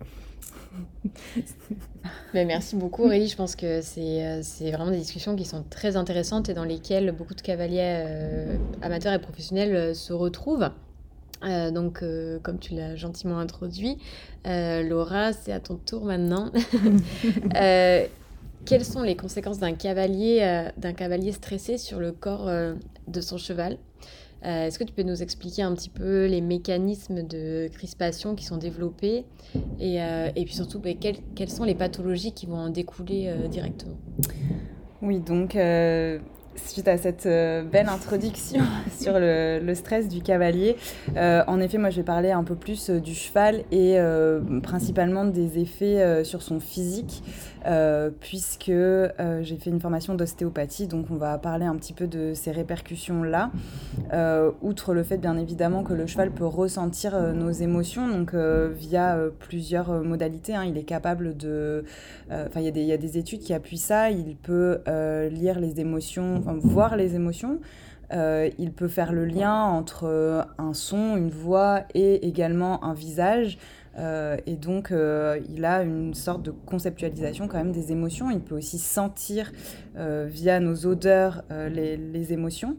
Mais 2.34 2.46
merci 2.46 2.76
beaucoup 2.76 3.04
Aurélie, 3.04 3.28
je 3.28 3.36
pense 3.36 3.56
que 3.56 3.82
c'est 3.82 4.72
vraiment 4.72 4.92
des 4.92 4.98
discussions 4.98 5.36
qui 5.36 5.46
sont 5.46 5.64
très 5.64 5.98
intéressantes 5.98 6.50
et 6.50 6.54
dans 6.54 6.64
lesquelles 6.64 7.12
beaucoup 7.12 7.34
de 7.34 7.42
cavaliers 7.42 8.58
amateurs 8.82 9.14
et 9.14 9.20
professionnels 9.20 9.96
se 9.96 10.14
retrouvent. 10.14 10.70
Euh, 11.44 11.72
donc, 11.72 12.02
euh, 12.02 12.40
comme 12.40 12.60
tu 12.60 12.74
l'as 12.74 12.96
gentiment 12.96 13.40
introduit, 13.40 13.98
euh, 14.48 14.84
Laura, 14.84 15.34
c'est 15.34 15.52
à 15.52 15.60
ton 15.60 15.76
tour 15.76 16.06
maintenant. 16.06 16.52
quelles 18.66 18.84
sont 18.84 19.02
les 19.02 19.16
conséquences 19.16 19.60
d'un 19.60 19.74
cavalier, 19.74 20.70
d'un 20.78 20.94
cavalier 20.94 21.32
stressé 21.32 21.78
sur 21.78 22.00
le 22.00 22.12
corps 22.12 22.50
de 23.08 23.22
son 23.22 23.38
cheval? 23.38 23.78
Est-ce 24.44 24.78
que 24.78 24.84
tu 24.84 24.94
peux 24.94 25.04
nous 25.04 25.24
expliquer 25.24 25.62
un 25.62 25.74
petit 25.74 25.90
peu 25.90 26.26
les 26.26 26.42
mécanismes 26.42 27.26
de 27.26 27.70
crispation 27.72 28.36
qui 28.36 28.44
sont 28.44 28.58
développés? 28.58 29.24
Et, 29.80 30.02
puis 30.44 30.54
surtout 30.54 30.80
bah, 30.80 30.90
quelles, 31.00 31.50
sont 31.50 31.64
les 31.64 31.76
pathologies 31.76 32.34
qui 32.34 32.46
vont 32.46 32.58
en 32.58 32.70
découler 32.70 33.34
directement? 33.50 33.96
Oui, 35.02 35.22
donc 35.22 35.56
suite 36.66 36.88
à 36.88 36.98
cette 36.98 37.26
euh, 37.26 37.64
belle 37.64 37.90
introduction 37.90 38.62
sur 39.00 39.14
le, 39.16 39.74
stress 39.76 40.08
du 40.08 40.22
cavalier. 40.22 40.76
Euh, 41.16 41.44
en 41.48 41.60
effet, 41.60 41.78
moi, 41.78 41.90
je 41.90 41.98
vais 41.98 42.04
parler 42.04 42.32
un 42.32 42.44
peu 42.44 42.56
plus 42.56 42.90
euh, 42.90 43.00
du 43.00 43.14
cheval 43.14 43.64
et 43.72 43.98
principalement 44.64 45.26
des 45.26 45.60
effets 45.60 46.24
sur 46.24 46.42
son 46.42 46.60
physique, 46.60 47.24
puisque 48.20 48.72
j'ai 48.72 49.58
fait 49.58 49.70
une 49.70 49.80
formation 49.80 50.16
d'ostéopathie, 50.16 50.88
donc 50.88 51.08
on 51.12 51.16
va 51.16 51.38
parler 51.38 51.66
un 51.66 51.76
petit 51.76 51.94
peu 51.94 52.08
de 52.08 52.34
ces 52.34 52.52
répercussions-là. 52.52 53.52
outre 54.62 54.94
le 54.94 55.04
fait, 55.04 55.18
bien 55.18 55.38
évidemment, 55.38 55.84
que 55.84 55.94
le 55.94 56.08
cheval 56.08 56.32
peut 56.32 56.46
ressentir 56.46 57.20
nos 57.34 57.52
émotions, 57.52 58.08
donc 58.08 58.34
via 58.34 59.18
plusieurs 59.40 60.04
modalités. 60.04 60.56
Hein. 60.56 60.66
il 60.66 60.78
est 60.78 60.84
capable 60.84 61.36
de... 61.36 61.84
Enfin, 62.32 62.62
il 62.62 62.78
y, 62.78 62.92
a 62.92 62.98
des 62.98 63.18
études 63.18 63.40
qui 63.40 63.54
appuient 63.54 63.78
ça. 63.78 64.12
Il 64.12 64.36
peut 64.36 64.82
lire 65.32 65.60
les 65.60 65.80
émotions 65.80 66.42
voir 66.68 66.96
les 66.96 67.16
émotions. 67.16 67.60
Euh, 68.14 68.50
il 68.58 68.72
peut 68.72 68.88
faire 68.88 69.12
le 69.12 69.26
lien 69.26 69.64
entre 69.64 70.06
euh, 70.06 70.42
un 70.58 70.74
son, 70.74 71.18
une 71.18 71.30
voix 71.30 71.84
et 71.94 72.26
également 72.28 72.84
un 72.84 72.94
visage. 72.94 73.58
Euh, 73.98 74.38
et 74.46 74.56
donc, 74.56 74.94
il 75.50 75.66
a 75.66 75.82
une 75.82 76.14
sorte 76.14 76.44
de 76.44 76.52
conceptualisation 76.52 77.48
quand 77.48 77.58
même 77.58 77.72
des 77.72 77.92
émotions. 77.92 78.30
Il 78.30 78.42
peut 78.42 78.56
aussi 78.56 78.78
sentir 78.78 79.52
via 79.96 80.60
nos 80.60 80.86
odeurs 80.86 81.44
les, 81.50 81.98
les, 81.98 82.34
émotions. 82.34 82.78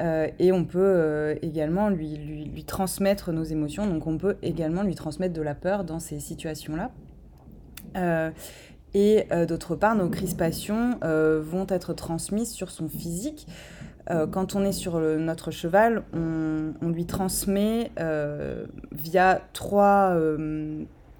et 0.00 0.52
on 0.52 0.64
peut 0.64 1.36
également 1.42 1.90
lui, 1.90 2.16
lui, 2.16 2.44
lui, 2.46 2.64
transmettre 2.64 3.30
nos 3.30 3.42
émotions. 3.42 3.86
Donc 3.86 4.06
on 4.06 4.16
peut 4.16 4.36
également 4.42 4.82
lui 4.82 4.94
transmettre 4.94 5.34
de 5.34 5.42
la 5.42 5.54
peur 5.54 5.84
dans 5.84 5.98
ces 5.98 6.18
situations-là. 6.18 6.92
et 8.94 9.26
d'autre 9.46 9.76
part, 9.76 9.96
nos 9.96 10.08
crispations 10.08 10.98
vont 11.02 11.66
être 11.68 11.92
transmises 11.92 12.52
sur 12.52 12.70
son 12.70 12.88
physique. 12.88 13.46
Quand 14.30 14.56
on 14.56 14.64
est 14.64 14.72
sur 14.72 14.98
notre 14.98 15.50
cheval, 15.50 16.02
on, 16.14 16.72
on 16.80 16.88
lui 16.88 17.04
transmet 17.06 17.90
via 18.92 19.42
trois 19.52 20.16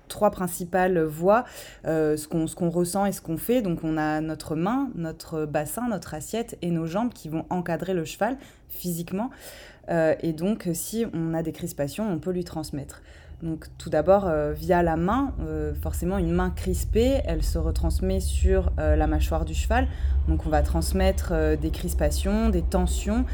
trois 0.09 0.31
principales 0.31 1.01
voies, 1.03 1.45
euh, 1.87 2.17
ce 2.17 2.27
qu'on 2.27 2.71
ressent 2.71 3.07
et 3.07 3.13
ce 3.13 3.21
qu'on 3.21 3.37
fait. 3.37 3.63
Donc 3.63 3.85
on 3.85 3.97
a 3.97 4.21
notre 4.21 4.57
main, 4.57 4.91
notre 4.97 5.47
bassin, 5.47 5.89
notre 5.89 6.15
assiette 6.15 6.59
et 6.63 6.71
nos 6.71 6.87
jambes 6.87 7.13
qui 7.13 7.29
vont 7.29 7.45
encadrer 7.51 7.95
le 7.95 8.05
cheval 8.05 8.37
physiquement. 8.69 9.31
Euh, 9.91 10.15
et 10.21 10.33
donc 10.33 10.69
si 10.73 11.07
on 11.15 11.35
a 11.35 11.43
des 11.43 11.53
crispations, 11.53 12.11
on 12.11 12.19
peut 12.19 12.33
lui 12.33 12.45
transmettre. 12.45 13.03
Donc 13.43 13.67
tout 13.79 13.89
d'abord, 13.89 14.27
euh, 14.27 14.53
via 14.53 14.83
la 14.83 14.97
main, 14.97 15.33
euh, 15.41 15.73
forcément 15.73 16.19
une 16.19 16.33
main 16.33 16.51
crispée, 16.51 17.21
elle 17.25 17.45
se 17.45 17.57
retransmet 17.57 18.19
sur 18.19 18.73
euh, 18.81 18.97
la 18.97 19.07
mâchoire 19.07 19.45
du 19.45 19.55
cheval. 19.55 19.87
Donc 20.27 20.45
on 20.45 20.49
va 20.49 20.63
transmettre 20.63 21.33
des 21.57 21.71
crispations, 21.71 22.51
des 22.51 22.61
tensions, 22.61 23.25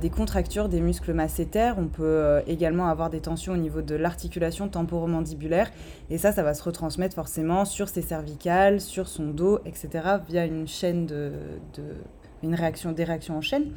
des 0.00 0.08
contractures 0.08 0.68
des 0.68 0.80
muscles 0.80 1.12
massétaires. 1.12 1.74
On 1.78 1.88
peut 1.88 2.42
également 2.46 2.86
avoir 2.86 3.10
des 3.10 3.18
tensions 3.18 3.54
au 3.54 3.56
niveau 3.56 3.82
de 3.82 3.96
l'articulation 3.96 4.68
temporomandibulaire. 4.68 5.68
Et 6.10 6.18
ça, 6.18 6.30
ça 6.30 6.44
va 6.44 6.54
se 6.54 6.62
retransmettre 6.62 7.16
forcément 7.16 7.64
sur 7.64 7.88
ses 7.88 8.02
cervicales, 8.02 8.80
sur 8.80 9.08
son 9.08 9.30
dos, 9.30 9.58
etc. 9.66 9.88
via 10.28 10.44
une 10.44 10.68
chaîne 10.68 11.06
de, 11.06 11.32
réaction, 12.44 12.92
des 12.92 13.02
réactions 13.02 13.36
en 13.36 13.40
chaîne. 13.40 13.72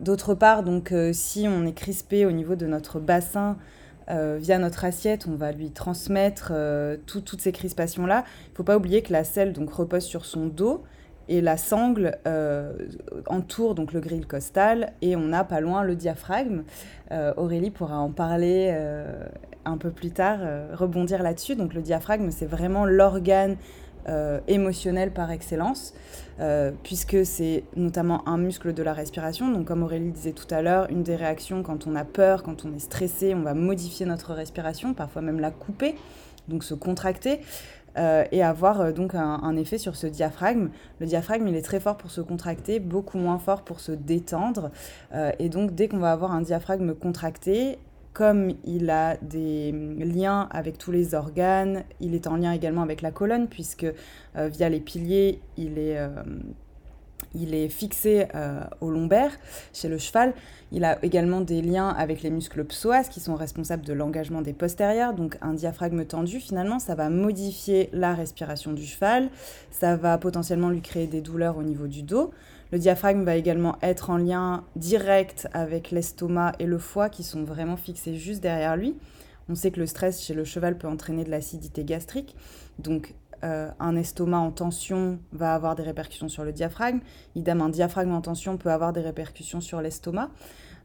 D'autre 0.00 0.34
part, 0.34 0.64
donc 0.64 0.92
si 1.12 1.46
on 1.46 1.64
est 1.64 1.74
crispé 1.74 2.26
au 2.26 2.32
niveau 2.32 2.56
de 2.56 2.66
notre 2.66 2.98
bassin, 2.98 3.56
euh, 4.10 4.38
via 4.40 4.58
notre 4.58 4.84
assiette, 4.84 5.26
on 5.26 5.34
va 5.34 5.52
lui 5.52 5.70
transmettre 5.70 6.52
euh, 6.54 6.96
toutes 7.06 7.40
ces 7.40 7.52
crispations-là. 7.52 8.24
Il 8.48 8.50
ne 8.52 8.56
faut 8.56 8.64
pas 8.64 8.76
oublier 8.76 9.02
que 9.02 9.12
la 9.12 9.24
selle 9.24 9.52
donc, 9.52 9.72
repose 9.72 10.04
sur 10.04 10.24
son 10.24 10.46
dos 10.46 10.82
et 11.28 11.40
la 11.40 11.56
sangle 11.56 12.18
euh, 12.26 12.74
entoure 13.28 13.74
donc 13.74 13.94
le 13.94 14.00
grill 14.00 14.26
costal 14.26 14.92
et 15.00 15.16
on 15.16 15.32
a 15.32 15.42
pas 15.42 15.60
loin 15.60 15.82
le 15.82 15.96
diaphragme. 15.96 16.64
Aurélie 17.36 17.70
pourra 17.70 17.98
en 17.98 18.10
parler 18.10 18.76
un 19.64 19.76
peu 19.78 19.90
plus 19.90 20.10
tard, 20.10 20.40
rebondir 20.72 21.22
là-dessus. 21.22 21.54
Donc 21.54 21.72
le 21.72 21.80
diaphragme, 21.80 22.30
c'est 22.32 22.44
vraiment 22.44 22.84
l'organe 22.84 23.56
euh, 24.08 24.40
émotionnel 24.48 25.12
par 25.12 25.30
excellence, 25.30 25.94
euh, 26.38 26.72
puisque 26.82 27.24
c'est 27.24 27.64
notamment 27.74 28.26
un 28.28 28.36
muscle 28.36 28.74
de 28.74 28.82
la 28.82 28.92
respiration. 28.92 29.50
Donc 29.50 29.66
comme 29.66 29.82
Aurélie 29.82 30.10
disait 30.10 30.32
tout 30.32 30.52
à 30.52 30.60
l'heure, 30.60 30.90
une 30.90 31.02
des 31.02 31.16
réactions 31.16 31.62
quand 31.62 31.86
on 31.86 31.96
a 31.96 32.04
peur, 32.04 32.42
quand 32.42 32.64
on 32.66 32.74
est 32.74 32.80
stressé, 32.80 33.34
on 33.34 33.42
va 33.42 33.54
modifier 33.54 34.04
notre 34.04 34.34
respiration, 34.34 34.92
parfois 34.92 35.22
même 35.22 35.40
la 35.40 35.50
couper, 35.50 35.94
donc 36.48 36.64
se 36.64 36.74
contracter. 36.74 37.40
Euh, 37.96 38.24
et 38.32 38.42
avoir 38.42 38.92
donc 38.92 39.14
un, 39.14 39.38
un, 39.44 39.56
effet 39.56 39.78
sur 39.78 39.94
ce 39.94 40.08
diaphragme. 40.08 40.70
Le 40.98 41.06
diaphragme, 41.06 41.46
il 41.46 41.54
est 41.54 41.62
très 41.62 41.78
fort 41.78 41.96
pour 41.96 42.10
se 42.10 42.20
contracter, 42.20 42.80
beaucoup 42.80 43.18
moins 43.18 43.38
fort 43.38 43.62
pour 43.62 43.78
se 43.78 43.92
détendre. 43.92 44.72
et 45.38 45.48
donc, 45.48 45.76
dès 45.76 45.86
qu'on 45.86 45.98
va 45.98 46.10
avoir 46.10 46.32
un 46.32 46.40
diaphragme 46.40 46.92
contracté, 46.92 47.78
comme 48.14 48.52
il 48.64 48.88
a 48.90 49.16
des 49.16 49.72
liens 49.72 50.48
avec 50.52 50.78
tous 50.78 50.92
les 50.92 51.14
organes, 51.14 51.82
il 52.00 52.14
est 52.14 52.28
en 52.28 52.36
lien 52.36 52.52
également 52.52 52.82
avec 52.82 53.02
la 53.02 53.10
colonne, 53.10 53.48
puisque 53.48 53.84
euh, 54.36 54.48
via 54.48 54.68
les 54.68 54.78
piliers, 54.78 55.40
il 55.58 55.78
est, 55.78 55.98
euh, 55.98 57.68
fixé 57.68 58.28
euh, 58.36 58.60
au 58.80 58.90
lombaire 58.90 59.32
chez 59.72 59.88
le 59.88 59.98
cheval. 59.98 60.32
Il 60.70 60.84
a 60.84 61.04
également 61.04 61.40
des 61.40 61.60
liens 61.60 61.88
avec 61.88 62.22
les 62.22 62.30
muscles 62.30 62.64
psoas 62.64 63.08
qui 63.08 63.18
sont 63.18 63.34
responsables 63.34 63.84
de 63.84 63.92
l'engagement 63.92 64.42
des 64.42 64.52
postérieurs. 64.52 65.14
Donc 65.14 65.36
un 65.42 65.52
diaphragme 65.52 66.04
tendu, 66.04 66.38
finalement, 66.38 66.78
ça 66.78 66.94
va 66.94 67.10
modifier 67.10 67.90
la 67.92 68.14
respiration 68.14 68.72
du 68.72 68.86
cheval, 68.86 69.28
ça 69.72 69.96
va 69.96 70.18
potentiellement 70.18 70.70
lui 70.70 70.82
créer 70.82 71.08
des 71.08 71.20
douleurs 71.20 71.58
au 71.58 71.64
niveau 71.64 71.88
du 71.88 72.04
dos. 72.04 72.30
Le 72.72 72.78
diaphragme 72.78 73.24
va 73.24 73.36
également 73.36 73.76
être 73.82 74.10
en 74.10 74.16
lien 74.16 74.64
direct 74.76 75.48
avec 75.52 75.90
l'estomac 75.90 76.52
et 76.58 76.66
le 76.66 76.78
foie 76.78 77.08
qui 77.08 77.22
sont 77.22 77.44
vraiment 77.44 77.76
fixés 77.76 78.16
juste 78.16 78.42
derrière 78.42 78.76
lui. 78.76 78.96
On 79.48 79.54
sait 79.54 79.70
que 79.70 79.80
le 79.80 79.86
stress 79.86 80.22
chez 80.22 80.34
le 80.34 80.44
cheval 80.44 80.78
peut 80.78 80.88
entraîner 80.88 81.24
de 81.24 81.30
l'acidité 81.30 81.84
gastrique. 81.84 82.34
Donc 82.78 83.14
euh, 83.44 83.70
un 83.78 83.94
estomac 83.96 84.38
en 84.38 84.50
tension 84.50 85.18
va 85.32 85.54
avoir 85.54 85.74
des 85.74 85.82
répercussions 85.82 86.28
sur 86.28 86.44
le 86.44 86.52
diaphragme. 86.52 87.00
Idem, 87.34 87.60
un 87.60 87.68
diaphragme 87.68 88.12
en 88.12 88.22
tension 88.22 88.56
peut 88.56 88.70
avoir 88.70 88.92
des 88.92 89.02
répercussions 89.02 89.60
sur 89.60 89.82
l'estomac. 89.82 90.30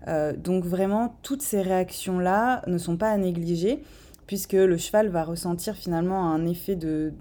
Euh, 0.07 0.33
donc 0.36 0.65
vraiment, 0.65 1.17
toutes 1.24 1.41
ces 1.41 1.62
réactions-là 1.62 2.62
ne 2.67 2.77
sont 2.77 2.98
pas 2.98 3.09
à 3.09 3.17
négliger 3.17 3.81
puisque 4.29 4.53
le 4.53 4.77
cheval 4.77 5.07
va 5.09 5.24
ressentir 5.24 5.74
finalement 5.75 6.31
un 6.31 6.45
effet 6.45 6.75
de, 6.75 7.12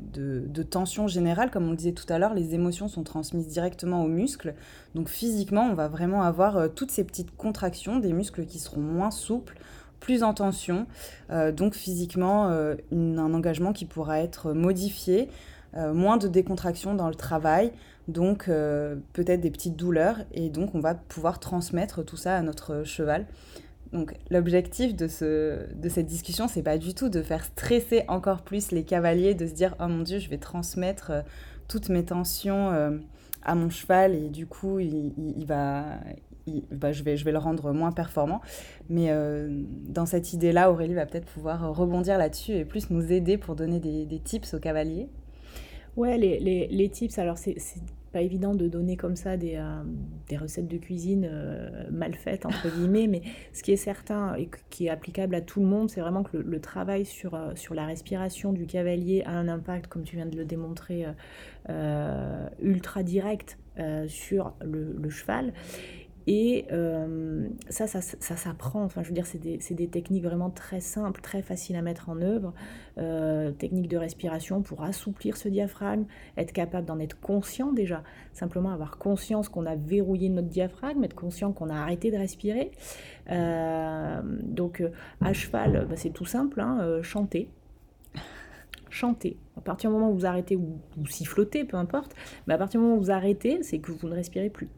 tension 0.68 1.08
générale. 1.08 1.50
Comme 1.50 1.66
on 1.66 1.70
le 1.70 1.76
disait 1.78 1.92
tout 1.92 2.04
à 2.10 2.18
l'heure, 2.18 2.34
les 2.34 2.54
émotions 2.54 2.86
sont 2.86 3.02
transmises 3.02 3.48
directement 3.48 4.04
aux 4.04 4.08
muscles. 4.08 4.52
Donc 4.94 5.08
physiquement, 5.08 5.62
on 5.62 5.72
va 5.72 5.88
vraiment 5.88 6.20
avoir 6.20 6.58
euh, 6.58 6.68
toutes 6.68 6.90
ces 6.90 7.04
petites 7.04 7.34
contractions, 7.34 7.98
des 7.98 8.12
muscles 8.12 8.44
qui 8.44 8.58
seront 8.58 8.82
moins 8.82 9.10
souples, 9.10 9.56
plus 10.00 10.22
en 10.22 10.34
tension. 10.34 10.86
Euh, 11.30 11.50
donc 11.50 11.74
physiquement, 11.74 12.50
euh, 12.50 12.74
un 12.92 13.32
engagement 13.32 13.72
qui 13.72 13.86
pourra 13.86 14.20
être 14.20 14.52
modifié, 14.52 15.30
moins 15.74 16.18
de 16.18 16.28
décontraction 16.28 16.94
dans 16.94 17.08
le 17.08 17.14
travail, 17.14 17.72
donc 18.08 18.46
peut-être 18.46 19.40
des 19.40 19.50
petites 19.50 19.76
douleurs, 19.76 20.16
et 20.32 20.48
donc 20.48 20.74
on 20.74 20.80
va 20.80 20.94
pouvoir 20.94 21.40
transmettre 21.40 22.04
tout 22.04 22.16
ça 22.16 22.36
à 22.36 22.42
notre 22.42 22.84
cheval. 22.84 23.26
Donc 23.92 24.14
l'objectif 24.30 24.94
de, 24.94 25.08
ce, 25.08 25.72
de 25.74 25.88
cette 25.88 26.06
discussion, 26.06 26.46
c'est 26.46 26.62
pas 26.62 26.78
du 26.78 26.94
tout 26.94 27.08
de 27.08 27.22
faire 27.22 27.44
stresser 27.44 28.04
encore 28.08 28.42
plus 28.42 28.70
les 28.70 28.84
cavaliers, 28.84 29.34
de 29.34 29.46
se 29.46 29.54
dire 29.54 29.74
oh 29.80 29.88
mon 29.88 30.02
dieu, 30.02 30.18
je 30.18 30.28
vais 30.28 30.38
transmettre 30.38 31.10
euh, 31.10 31.22
toutes 31.68 31.88
mes 31.88 32.04
tensions 32.04 32.70
euh, 32.70 32.98
à 33.42 33.54
mon 33.54 33.70
cheval 33.70 34.14
et 34.14 34.28
du 34.28 34.46
coup 34.46 34.78
il, 34.78 35.44
va, 35.46 35.84
bah, 36.70 36.92
je, 36.92 37.02
vais, 37.02 37.16
je 37.16 37.24
vais 37.24 37.32
le 37.32 37.38
rendre 37.38 37.72
moins 37.72 37.92
performant. 37.92 38.42
Mais 38.90 39.06
euh, 39.10 39.62
dans 39.88 40.06
cette 40.06 40.34
idée-là, 40.34 40.70
Aurélie 40.70 40.94
va 40.94 41.06
peut-être 41.06 41.26
pouvoir 41.26 41.74
rebondir 41.74 42.18
là-dessus 42.18 42.52
et 42.52 42.64
plus 42.66 42.90
nous 42.90 43.10
aider 43.10 43.38
pour 43.38 43.56
donner 43.56 43.80
des, 43.80 44.04
des 44.04 44.18
tips 44.18 44.52
aux 44.52 44.60
cavaliers. 44.60 45.08
Ouais, 45.96 46.18
les, 46.18 46.38
les, 46.38 46.68
les 46.68 46.88
tips, 46.90 47.18
alors 47.18 47.38
c'est 47.38 47.56
pas 48.12 48.20
évident 48.20 48.54
de 48.54 48.68
donner 48.68 48.96
comme 48.96 49.16
ça 49.16 49.36
des, 49.36 49.56
euh, 49.56 49.82
des 50.28 50.36
recettes 50.36 50.68
de 50.68 50.76
cuisine 50.78 51.28
euh, 51.30 51.84
mal 51.90 52.14
faites, 52.14 52.46
entre 52.46 52.68
guillemets, 52.74 53.06
mais 53.06 53.22
ce 53.52 53.62
qui 53.62 53.72
est 53.72 53.76
certain 53.76 54.34
et 54.34 54.48
qui 54.70 54.86
est 54.86 54.90
applicable 54.90 55.34
à 55.34 55.40
tout 55.40 55.60
le 55.60 55.66
monde, 55.66 55.90
c'est 55.90 56.00
vraiment 56.00 56.22
que 56.22 56.36
le, 56.36 56.60
travail 56.60 57.04
sur, 57.04 57.34
euh, 57.34 57.54
sur 57.54 57.74
la 57.74 57.86
respiration 57.86 58.52
du 58.52 58.66
cavalier 58.66 59.22
a 59.26 59.32
un 59.32 59.48
impact, 59.48 59.86
comme 59.86 60.02
tu 60.02 60.16
viens 60.16 60.26
de 60.26 60.36
le 60.36 60.44
démontrer, 60.44 61.06
ultra 62.60 63.02
direct 63.02 63.58
sur 64.06 64.54
le, 64.62 64.96
le 64.98 65.10
cheval. 65.10 65.52
Et 66.30 66.66
euh, 66.72 67.48
ça, 67.70 67.86
ça, 67.86 68.02
ça 68.02 68.36
s'apprend. 68.36 68.84
Enfin, 68.84 69.02
je 69.02 69.08
veux 69.08 69.14
dire, 69.14 69.24
c'est 69.24 69.38
des, 69.38 69.56
des, 69.70 69.88
techniques 69.88 70.24
vraiment 70.24 70.50
très 70.50 70.80
simples, 70.80 71.22
très 71.22 71.40
faciles 71.40 71.74
à 71.74 71.80
mettre 71.80 72.10
en 72.10 72.20
œuvre. 72.20 72.52
Euh, 72.98 73.50
techniques 73.50 73.88
de 73.88 73.96
respiration 73.96 74.60
pour 74.60 74.84
assouplir 74.84 75.38
ce 75.38 75.48
diaphragme, 75.48 76.04
être 76.36 76.52
capable 76.52 76.84
d'en 76.84 76.98
être 76.98 77.18
conscient 77.18 77.72
déjà. 77.72 78.02
Simplement 78.34 78.72
avoir 78.72 78.98
conscience 78.98 79.48
qu'on 79.48 79.64
a 79.64 79.74
verrouillé 79.74 80.28
notre 80.28 80.48
diaphragme, 80.48 81.02
être 81.02 81.16
conscient 81.16 81.54
qu'on 81.54 81.70
a 81.70 81.76
arrêté 81.76 82.10
de 82.10 82.18
respirer. 82.18 82.72
Euh, 83.30 84.20
donc, 84.42 84.84
à 85.22 85.32
cheval, 85.32 85.86
bah, 85.88 85.96
c'est 85.96 86.10
tout 86.10 86.26
simple, 86.26 86.60
hein, 86.60 87.00
chanter 87.02 87.48
chanter. 88.90 89.36
À 89.56 89.60
partir 89.60 89.90
du 89.90 89.96
moment 89.96 90.10
où 90.10 90.14
vous 90.14 90.26
arrêtez 90.26 90.56
ou, 90.56 90.78
ou 90.96 91.04
peu 91.04 91.76
importe, 91.76 92.14
mais 92.46 92.54
à 92.54 92.58
partir 92.58 92.80
du 92.80 92.86
moment 92.86 92.98
où 92.98 93.02
vous 93.02 93.10
arrêtez, 93.10 93.62
c'est 93.62 93.78
que 93.78 93.92
vous 93.92 94.08
ne 94.08 94.14
respirez 94.14 94.48
plus. 94.48 94.68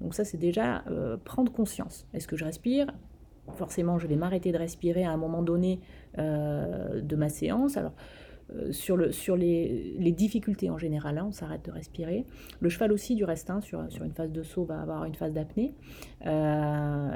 Donc 0.00 0.14
ça, 0.14 0.24
c'est 0.24 0.38
déjà 0.38 0.84
euh, 0.90 1.16
prendre 1.16 1.52
conscience. 1.52 2.06
Est-ce 2.14 2.28
que 2.28 2.36
je 2.36 2.44
respire? 2.44 2.86
Forcément, 3.56 3.98
je 3.98 4.06
vais 4.06 4.16
m'arrêter 4.16 4.52
de 4.52 4.58
respirer 4.58 5.04
à 5.04 5.10
un 5.10 5.16
moment 5.16 5.42
donné 5.42 5.80
euh, 6.18 7.00
de 7.00 7.16
ma 7.16 7.28
séance. 7.28 7.76
Alors, 7.76 7.92
euh, 8.54 8.72
sur, 8.72 8.96
le, 8.96 9.12
sur 9.12 9.36
les, 9.36 9.96
difficultés 10.16 10.70
en 10.70 10.78
général, 10.78 11.18
hein, 11.18 11.26
on 11.28 11.32
s'arrête 11.32 11.64
de 11.64 11.70
respirer. 11.70 12.26
Le 12.60 12.68
cheval 12.68 12.92
aussi, 12.92 13.14
du 13.14 13.24
reste, 13.24 13.50
hein, 13.50 13.60
sur, 13.60 13.90
sur, 13.90 14.04
une 14.04 14.12
phase 14.12 14.32
de 14.32 14.42
saut, 14.42 14.64
va 14.64 14.80
avoir 14.80 15.04
une 15.04 15.14
phase 15.14 15.32
d'apnée. 15.32 15.74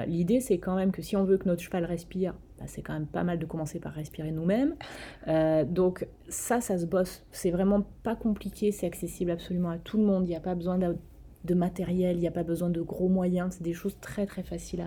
L'idée, 0.07 0.39
c'est 0.39 0.59
quand 0.59 0.75
même 0.75 0.91
que 0.91 1.01
si 1.01 1.15
on 1.15 1.23
veut 1.23 1.37
que 1.37 1.47
notre 1.47 1.61
cheval 1.61 1.85
respire, 1.85 2.35
bah, 2.59 2.65
c'est 2.67 2.81
quand 2.81 2.93
même 2.93 3.07
pas 3.07 3.23
mal 3.23 3.39
de 3.39 3.45
commencer 3.45 3.79
par 3.79 3.93
respirer 3.93 4.31
nous-mêmes. 4.31 4.75
donc 5.65 6.07
ça, 6.27 6.61
ça 6.61 6.77
se 6.77 6.85
bosse. 6.85 7.25
C'est 7.31 7.51
vraiment 7.51 7.83
pas 8.03 8.15
compliqué, 8.15 8.71
c'est 8.71 8.87
accessible 8.87 9.31
absolument 9.31 9.69
à 9.69 9.77
tout 9.77 9.97
le 9.97 10.03
monde. 10.03 10.25
Il 10.25 10.29
n'y 10.29 10.35
a 10.35 10.41
pas 10.41 10.55
besoin 10.55 10.77
de 11.45 11.53
matériel, 11.53 12.17
il 12.17 12.19
n'y 12.19 12.27
a 12.27 12.31
pas 12.31 12.43
besoin 12.43 12.69
de 12.69 12.81
gros 12.81 13.09
moyens, 13.09 13.55
c'est 13.57 13.63
des 13.63 13.73
choses 13.73 13.97
très 14.01 14.25
très 14.25 14.43
faciles 14.43 14.85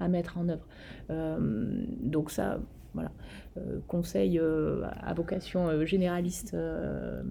à, 0.00 0.08
mettre 0.08 0.38
en 0.38 0.48
œuvre. 0.48 0.66
Euh, 1.10 1.84
donc 2.00 2.30
ça, 2.30 2.60
voilà, 2.94 3.12
euh, 3.56 3.78
conseil 3.86 4.38
euh, 4.38 4.82
à 5.00 5.14
vocation 5.14 5.84
généraliste, 5.84 6.56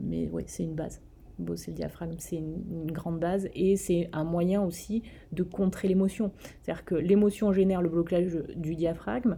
mais 0.02 0.30
oui, 0.32 0.44
c'est 0.48 0.64
une 0.64 0.76
base. 0.76 1.02
bosser 1.40 1.72
le 1.72 1.78
diaphragme, 1.78 2.16
c'est 2.20 2.38
une, 2.38 2.92
grande 2.92 3.20
base 3.20 3.50
et 3.54 3.76
c'est 3.76 4.10
un 4.14 4.24
moyen 4.24 4.64
aussi 4.64 5.04
de 5.32 5.44
contrer 5.44 5.88
l'émotion. 5.88 6.32
C'est-à-dire 6.62 6.86
que 6.86 6.96
l'émotion 6.96 7.52
génère 7.52 7.82
le 7.82 7.90
blocage 7.90 8.38
du 8.56 8.76
diaphragme. 8.76 9.38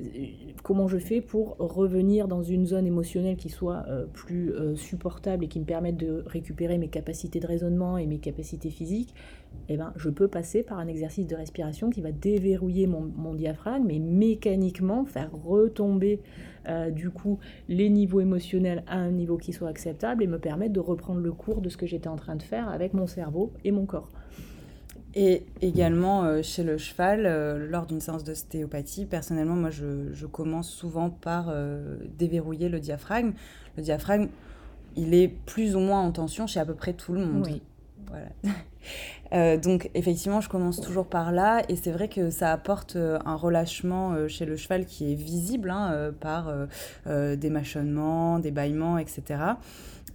Euh, 0.00 0.26
comment 0.62 0.88
je 0.88 0.98
fais 0.98 1.20
pour 1.20 1.56
revenir 1.58 2.28
dans 2.28 2.42
une 2.42 2.66
zone 2.66 2.86
émotionnelle 2.86 3.36
qui 3.36 3.48
soit 3.48 3.84
euh, 3.88 4.06
plus 4.12 4.52
euh, 4.52 4.76
supportable 4.76 5.44
et 5.44 5.48
qui 5.48 5.60
me 5.60 5.64
permette 5.64 5.96
de 5.96 6.22
récupérer 6.26 6.78
mes 6.78 6.88
capacités 6.88 7.40
de 7.40 7.46
raisonnement 7.46 7.98
et 7.98 8.06
mes 8.06 8.18
capacités 8.18 8.70
physiques 8.70 9.14
eh 9.68 9.76
ben, 9.76 9.92
je 9.96 10.10
peux 10.10 10.28
passer 10.28 10.62
par 10.62 10.78
un 10.78 10.86
exercice 10.86 11.26
de 11.26 11.34
respiration 11.34 11.90
qui 11.90 12.00
va 12.00 12.12
déverrouiller 12.12 12.86
mon, 12.86 13.34
diaphragme 13.34 13.90
et 13.90 13.98
mécaniquement 13.98 15.04
faire 15.04 15.30
retomber 15.32 16.20
du 16.92 17.10
coup 17.10 17.40
les 17.68 17.88
niveaux 17.88 18.20
émotionnels 18.20 18.84
à 18.86 18.98
un 18.98 19.10
niveau 19.10 19.38
qui 19.38 19.52
soit 19.52 19.68
acceptable 19.68 20.22
et 20.22 20.28
me 20.28 20.38
permettre 20.38 20.72
de 20.72 20.80
reprendre 20.80 21.20
le 21.20 21.32
cours 21.32 21.62
de 21.62 21.68
ce 21.68 21.76
que 21.76 21.86
j'étais 21.86 22.08
en 22.08 22.14
train 22.14 22.36
de 22.36 22.42
faire 22.42 22.68
avec 22.68 22.94
mon 22.94 23.08
cerveau 23.08 23.52
et 23.64 23.72
mon 23.72 23.86
corps. 23.86 24.12
Et 25.14 25.44
également 25.60 26.22
euh, 26.22 26.42
chez 26.42 26.62
le 26.62 26.78
cheval, 26.78 27.24
euh, 27.26 27.66
lors 27.68 27.86
d'une 27.86 28.00
séance 28.00 28.22
d'ostéopathie, 28.22 29.06
personnellement, 29.06 29.56
moi 29.56 29.70
je, 29.70 30.26
commence 30.26 30.70
souvent 30.70 31.10
par 31.10 31.46
euh, 31.48 31.96
déverrouiller 32.16 32.68
le 32.68 32.78
diaphragme. 32.78 33.32
Le 33.76 33.82
diaphragme, 33.82 34.28
il 34.96 35.14
est 35.14 35.28
plus 35.28 35.74
ou 35.74 35.80
moins 35.80 36.00
en 36.00 36.12
tension 36.12 36.46
chez 36.46 36.60
à 36.60 36.64
peu 36.64 36.74
près 36.74 36.92
tout 36.92 37.12
le 37.12 37.24
monde. 37.24 37.46
Oui. 37.46 37.62
Voilà. 38.06 39.56
donc 39.58 39.90
effectivement, 39.94 40.40
je 40.40 40.48
commence 40.48 40.80
toujours 40.80 41.06
par 41.06 41.32
là 41.32 41.62
et 41.68 41.76
c'est 41.76 41.92
vrai 41.92 42.08
que 42.08 42.30
ça 42.30 42.52
apporte 42.52 42.96
un 42.96 43.36
relâchement 43.36 44.26
chez 44.26 44.46
le 44.46 44.56
cheval 44.56 44.84
qui 44.84 45.12
est 45.12 45.14
visible 45.14 45.70
hein, 45.70 46.10
par 46.18 46.52
des 47.06 47.50
mâchonnements, 47.50 48.40
des 48.40 48.50
bâillements, 48.50 48.98
etc. 48.98 49.38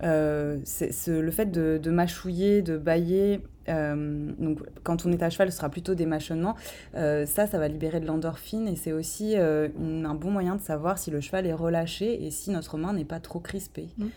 c'est 0.02 1.08
le 1.08 1.32
fait 1.32 1.52
de, 1.52 1.80
de 1.82 1.92
mâchouiller, 1.92 2.62
de 2.62 2.78
bailler 2.78 3.42
euh, 3.70 4.32
donc, 4.38 4.60
quand 4.84 5.06
on 5.06 5.12
est 5.12 5.24
à 5.24 5.30
cheval, 5.30 5.52
ce 5.52 5.58
sera 5.58 5.70
plutôt 5.70 5.96
des 5.96 6.06
mâchonnements. 6.06 6.56
Euh, 6.96 7.26
ça, 7.26 7.48
ça 7.48 7.58
va 7.58 7.68
libérer 7.68 8.00
de 8.00 8.06
l'endorphine 8.06 8.68
et 8.68 8.76
c'est 8.76 8.92
aussi 8.92 9.36
euh, 9.38 9.70
un 9.78 10.16
bon 10.16 10.32
moyen 10.32 10.56
de 10.56 10.62
savoir 10.62 10.98
si 10.98 11.12
le 11.12 11.22
cheval 11.22 11.46
est 11.46 11.54
relâché 11.54 12.26
et 12.26 12.32
si 12.32 12.52
notre 12.52 12.78
main 12.78 12.94
n'est 12.94 13.06
pas 13.06 13.20
trop 13.20 13.40
crispée. 13.40 13.90
Mm. 13.98 14.08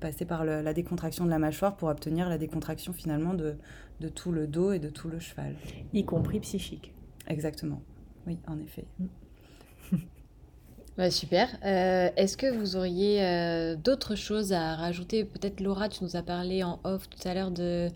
passer 0.00 0.24
par 0.24 0.44
la 0.44 0.74
décontraction 0.74 1.24
de 1.24 1.30
la 1.30 1.38
mâchoire 1.38 1.76
pour 1.76 1.88
obtenir 1.88 2.28
la 2.28 2.38
décontraction 2.38 2.92
finalement 2.92 3.34
de, 3.34 3.56
de, 4.00 4.08
tout 4.08 4.30
le 4.30 4.46
dos 4.46 4.72
et 4.72 4.78
de 4.78 4.88
tout 4.88 5.08
le 5.08 5.18
cheval. 5.18 5.54
Y 5.92 6.04
compris 6.04 6.40
psychique. 6.40 6.94
Exactement. 7.26 7.82
Oui, 8.26 8.38
en 8.46 8.58
effet. 8.60 8.84
Mm. 10.98 11.10
super. 11.10 11.48
Est-ce 11.62 12.36
que 12.36 12.46
vous 12.46 12.76
auriez 12.76 13.76
d'autres 13.76 14.14
choses 14.14 14.52
à 14.52 14.76
rajouter? 14.76 15.24
Peut-être 15.24 15.60
Laura, 15.60 15.88
tu 15.88 16.04
nous 16.04 16.16
as 16.16 16.22
parlé 16.22 16.62
en 16.62 16.80
off 16.84 17.08
tout 17.08 17.28
à 17.28 17.34
l'heure 17.34 17.50
de 17.50 17.90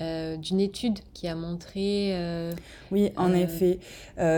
euh, 0.00 0.36
d'une 0.36 0.58
étude 0.58 0.98
qui 1.12 1.28
a 1.28 1.36
montré... 1.36 2.10
Euh, 2.16 2.52
oui, 2.90 3.12
en 3.16 3.30
euh, 3.30 3.36
effet. 3.36 3.78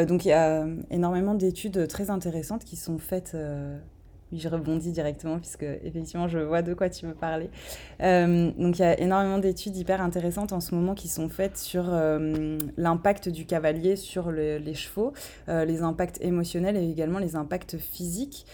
donc 0.07 0.27
il 0.27 0.29
y 0.29 0.33
a 0.33 0.67
énormément 0.91 1.35
d'études 1.35 1.89
très 1.89 2.11
intéressantes 2.11 2.63
qui 2.65 2.77
sont 2.77 2.99
faites 2.99 3.35
oui, 4.33 4.41
je 4.41 4.49
rebondis 4.49 4.91
directement 4.91 5.39
puisque 5.39 5.63
effectivement 5.85 6.27
je 6.27 6.41
vois 6.41 6.63
de 6.63 6.75
quoi 6.75 6.91
tu 6.91 7.07
veux 7.07 7.15
parler. 7.15 7.49
Euh, 8.03 8.51
donc 8.59 8.79
il 8.79 8.83
y 8.83 8.85
a 8.85 8.99
énormément 8.99 9.39
d'études 9.39 9.77
hyper 9.77 10.01
intéressantes 10.01 10.53
en 10.53 10.61
ce 10.61 10.75
moment 10.75 10.95
qui 10.95 11.07
sont 11.07 11.29
faites 11.29 11.57
sur 11.57 11.85
euh, 11.89 12.59
l'impact 12.77 13.29
du 13.29 13.47
cavalier 13.47 13.95
sur 13.95 14.33
les 14.33 14.75
chevaux, 14.75 15.13
euh, 15.49 15.65
les 15.65 15.83
impacts 15.83 16.21
émotionnels 16.23 16.77
et 16.77 16.91
également 16.91 17.21
les 17.21 17.37
impacts 17.37 17.77
physiques. 17.77 18.47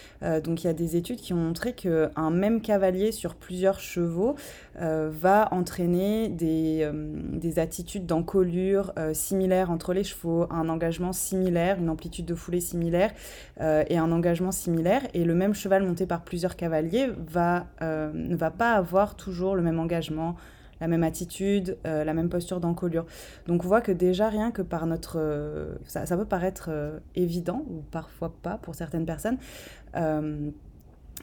donc 0.45 0.63
il 0.63 0.67
y 0.67 0.71
a 0.71 0.75
des 0.75 0.97
études 0.97 1.21
qui 1.21 1.33
ont 1.33 1.39
montré 1.39 1.73
qu'un 1.73 2.31
même 2.31 2.61
cavalier 2.61 3.13
sur 3.13 3.35
plusieurs 3.35 3.81
chevaux 3.81 4.35
va 4.75 5.49
entraîner 5.53 6.29
des, 6.29 6.89
des 7.33 7.59
attitudes 7.59 8.07
d'encolure 8.07 8.93
similaires 9.13 9.71
entre 9.71 9.93
les 9.93 10.05
chevaux, 10.05 10.47
un 10.51 10.69
engagement 10.69 11.13
similaire, 11.13 11.79
une 11.79 11.89
amplitude 11.89 12.27
de 12.27 12.35
foulée 12.35 12.61
similaire 12.61 13.13
et 13.61 13.99
un 13.99 14.13
engagement 14.13 14.53
similaire. 14.53 15.03
Et 15.15 15.25
le 15.25 15.35
même 15.35 15.55
cheval 15.63 15.85
monté 15.85 16.07
par 16.07 16.23
plusieurs 16.23 16.57
cavaliers 16.57 17.09
va, 17.17 17.67
euh, 17.83 18.11
ne 18.13 18.37
va 18.37 18.51
pas 18.51 18.75
avoir 18.75 19.15
toujours 19.17 19.55
le 19.55 19.63
même 19.63 19.79
engagement, 19.79 20.37
la 20.81 20.89
même 20.89 21.05
attitude, 21.05 21.79
euh, 21.87 22.05
la 22.05 22.15
même 22.15 22.29
posture 22.29 22.61
d'encolure. 22.61 23.07
Donc 23.47 23.65
on 23.65 23.69
voit 23.69 23.81
que 23.81 23.93
déjà 23.93 24.29
rien 24.29 24.51
que 24.51 24.63
par 24.63 24.87
notre... 24.87 25.19
Euh, 25.19 25.75
ça, 25.87 26.07
ça, 26.07 26.17
peut 26.17 26.25
paraître 26.25 26.71
évident, 27.15 27.65
ou 27.69 27.83
parfois 27.91 28.35
pas 28.43 28.59
pour 28.59 28.75
certaines 28.75 29.07
personnes, 29.07 29.39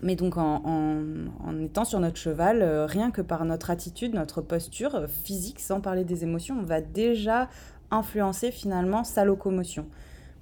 mais 0.02 0.16
donc 0.16 0.38
en, 0.38 0.64
en, 0.64 1.60
étant 1.60 1.84
sur 1.84 2.00
notre 2.00 2.16
cheval, 2.16 2.64
rien 2.88 3.12
que 3.12 3.22
par 3.22 3.44
notre 3.44 3.70
attitude, 3.70 4.14
notre 4.14 4.42
posture 4.42 5.08
physique, 5.10 5.60
sans 5.60 5.82
parler 5.82 6.06
des 6.06 6.24
émotions, 6.24 6.58
on 6.58 6.64
va 6.64 6.80
déjà 6.80 7.50
influencer 7.92 8.52
finalement 8.52 9.04
sa 9.04 9.26
locomotion. 9.26 9.88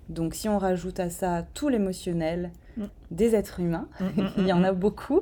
Donc 0.09 0.35
si 0.35 0.47
on 0.47 0.57
rajoute 0.57 0.99
à 0.99 1.09
ça 1.09 1.43
tout 1.53 1.69
l'émotionnel, 1.69 2.51
des 3.11 3.35
êtres 3.35 3.59
humains, 3.59 3.87
mm, 3.99 4.05
mm, 4.05 4.31
il 4.37 4.47
y 4.47 4.53
en 4.53 4.63
a 4.63 4.71
mm, 4.71 4.75
beaucoup, 4.75 5.21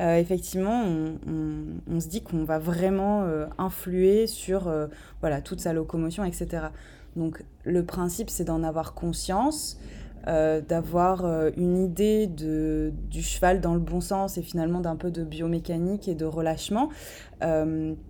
euh, 0.00 0.16
effectivement, 0.16 0.84
on, 0.84 2.00
se 2.00 2.08
dit 2.08 2.22
qu'on 2.22 2.44
va 2.44 2.58
vraiment 2.58 3.24
euh, 3.24 3.46
influer 3.58 4.26
sur 4.26 4.68
euh, 4.68 4.86
voilà, 5.20 5.40
toute 5.40 5.60
sa 5.60 5.72
locomotion, 5.72 6.24
etc. 6.24 6.68
Donc 7.16 7.42
le 7.64 7.84
principe, 7.84 8.30
c'est 8.30 8.44
d'en 8.44 8.62
avoir 8.62 8.94
conscience, 8.94 9.78
d'avoir 10.26 11.24
une 11.56 11.78
idée 11.78 12.26
de, 12.26 12.92
du 13.08 13.22
cheval 13.22 13.62
dans 13.62 13.72
le 13.72 13.80
bon 13.80 14.02
sens 14.02 14.36
et 14.36 14.42
finalement 14.42 14.80
d'un 14.80 14.94
peu 14.94 15.10
de 15.10 15.24
biomécanique 15.24 16.06
et 16.06 16.14
de 16.14 16.26
relâchement 16.26 16.90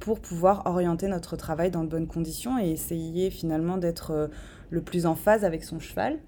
pour 0.01 0.19
pouvoir 0.19 0.67
orienter 0.67 1.07
notre 1.07 1.37
travail 1.37 1.71
dans 1.71 1.85
de 1.85 1.89
bonnes 1.89 2.09
conditions 2.09 2.59
et 2.59 2.71
essayer 2.71 3.31
finalement 3.31 3.77
d'être 3.77 4.31
le 4.71 4.83
plus 4.83 5.07
en 5.07 5.15
phase 5.15 5.45
avec 5.45 5.63
son 5.63 5.79
cheval. 5.79 6.19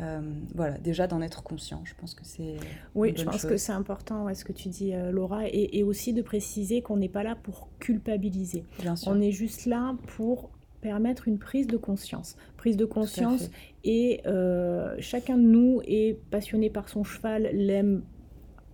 Euh, 0.00 0.20
voilà, 0.54 0.78
déjà 0.78 1.06
d'en 1.06 1.20
être 1.20 1.42
conscient, 1.42 1.82
je 1.84 1.94
pense 1.94 2.14
que 2.14 2.24
c'est. 2.24 2.56
Oui, 2.94 3.14
je 3.16 3.24
pense 3.24 3.44
que 3.44 3.56
c'est 3.56 3.72
important, 3.72 4.32
ce 4.32 4.44
que 4.44 4.52
tu 4.52 4.68
dis, 4.68 4.94
euh, 4.94 5.10
Laura, 5.10 5.42
et, 5.48 5.82
aussi 5.82 6.12
de 6.12 6.22
préciser 6.22 6.82
qu'on 6.82 6.96
n'est 6.96 7.08
pas 7.08 7.22
là 7.22 7.34
pour 7.34 7.68
culpabiliser. 7.80 8.64
Bien 8.80 8.94
sûr. 8.94 9.10
On 9.10 9.20
est 9.20 9.32
juste 9.32 9.66
là 9.66 9.96
pour 10.06 10.50
permettre 10.80 11.26
une 11.26 11.38
prise 11.38 11.66
de 11.66 11.76
conscience. 11.76 12.36
Prise 12.56 12.76
de 12.76 12.84
conscience, 12.84 13.50
et 13.82 14.20
euh, 14.26 14.94
chacun 15.00 15.36
de 15.36 15.42
nous 15.42 15.80
est 15.84 16.18
passionné 16.30 16.70
par 16.70 16.88
son 16.88 17.02
cheval, 17.02 17.50
l'aime 17.52 18.02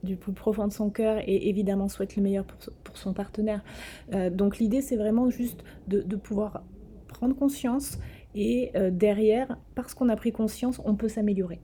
du 0.03 0.17
plus 0.17 0.35
profond 0.35 0.69
de 0.69 0.73
son 0.73 0.91
cœur 0.91 1.17
et 1.27 1.49
évidemment 1.49 1.89
souhaite 1.89 2.17
le 2.17 2.23
meilleur 2.23 2.45
pour, 2.45 2.59
pour 2.83 2.99
son 2.99 3.15
partenaire. 3.15 3.65
donc 4.33 4.59
l'idée, 4.59 4.83
c'est 4.83 4.97
vraiment 4.97 5.31
juste 5.31 5.65
de, 5.89 6.03
de 6.03 6.17
pouvoir 6.17 6.63
prendre 7.09 7.35
conscience 7.35 7.99
et 8.35 8.73
euh, 8.75 8.91
derrière, 8.91 9.57
parce 9.75 9.95
qu'on 9.95 10.09
a 10.09 10.17
pris 10.17 10.33
conscience, 10.33 10.81
on 10.85 10.95
peut 10.95 11.09
s'améliorer. 11.09 11.61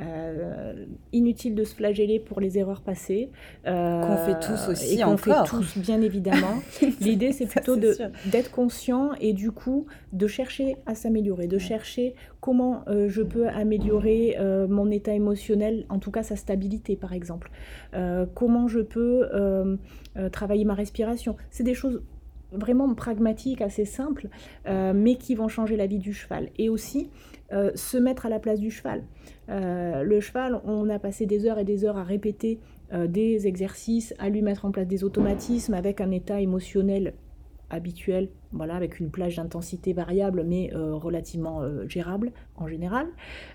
Euh, 0.00 0.86
inutile 1.12 1.56
de 1.56 1.64
se 1.64 1.74
flageller 1.74 2.20
pour 2.20 2.40
les 2.40 2.56
erreurs 2.56 2.82
passées. 2.82 3.30
Euh, 3.66 4.00
qu'on 4.00 4.16
fait 4.16 4.38
tous 4.38 4.68
aussi 4.68 4.94
et 4.94 5.02
qu'on 5.02 5.16
fait 5.16 5.32
tous, 5.44 5.76
bien 5.76 6.00
évidemment. 6.00 6.62
L'idée, 7.00 7.32
c'est 7.32 7.46
plutôt 7.46 7.74
d'être 7.74 8.52
conscient 8.52 9.10
et 9.20 9.32
du 9.32 9.50
coup 9.50 9.86
de 10.12 10.28
chercher 10.28 10.76
à 10.86 10.94
s'améliorer, 10.94 11.48
de 11.48 11.58
chercher 11.58 12.14
comment 12.40 12.84
je 13.08 13.22
peux 13.22 13.48
améliorer 13.48 14.36
mon 14.68 14.88
état 14.92 15.12
émotionnel, 15.12 15.84
en 15.88 15.98
tout 15.98 16.12
cas 16.12 16.22
sa 16.22 16.36
stabilité 16.36 16.94
par 16.94 17.12
exemple. 17.12 17.50
comment 18.34 18.68
je 18.68 18.78
peux 18.78 19.28
travailler 20.30 20.64
ma 20.64 20.74
respiration. 20.74 21.34
C'est 21.50 21.64
des 21.64 21.74
choses 21.74 22.02
vraiment 22.52 22.92
pragmatiques, 22.94 23.60
assez 23.60 23.84
simples, 23.84 24.28
euh, 24.66 24.92
mais 24.94 25.16
qui 25.16 25.34
vont 25.34 25.48
changer 25.48 25.76
la 25.76 25.86
vie 25.86 25.98
du 25.98 26.12
cheval. 26.12 26.48
Et 26.58 26.68
aussi 26.68 27.10
euh, 27.52 27.70
se 27.74 27.96
mettre 27.96 28.26
à 28.26 28.28
la 28.28 28.38
place 28.38 28.60
du 28.60 28.70
cheval. 28.70 29.04
Euh, 29.48 30.02
le 30.02 30.20
cheval, 30.20 30.60
on 30.64 30.88
a 30.88 30.98
passé 30.98 31.26
des 31.26 31.46
heures 31.46 31.58
et 31.58 31.64
des 31.64 31.84
heures 31.84 31.98
à 31.98 32.04
répéter 32.04 32.60
des 33.06 33.46
exercices, 33.46 34.14
à 34.18 34.30
lui 34.30 34.40
mettre 34.40 34.64
en 34.64 34.70
place 34.70 34.86
des 34.86 35.04
automatismes 35.04 35.74
avec 35.74 36.00
un 36.00 36.10
état 36.10 36.40
émotionnel 36.40 37.12
habituel, 37.68 38.30
voilà, 38.50 38.76
avec 38.76 38.98
une 38.98 39.10
plage 39.10 39.36
d'intensité 39.36 39.92
variable 39.92 40.42
mais 40.42 40.70
relativement 40.74 41.60
gérable 41.86 42.32
en 42.56 42.66
général. 42.66 43.08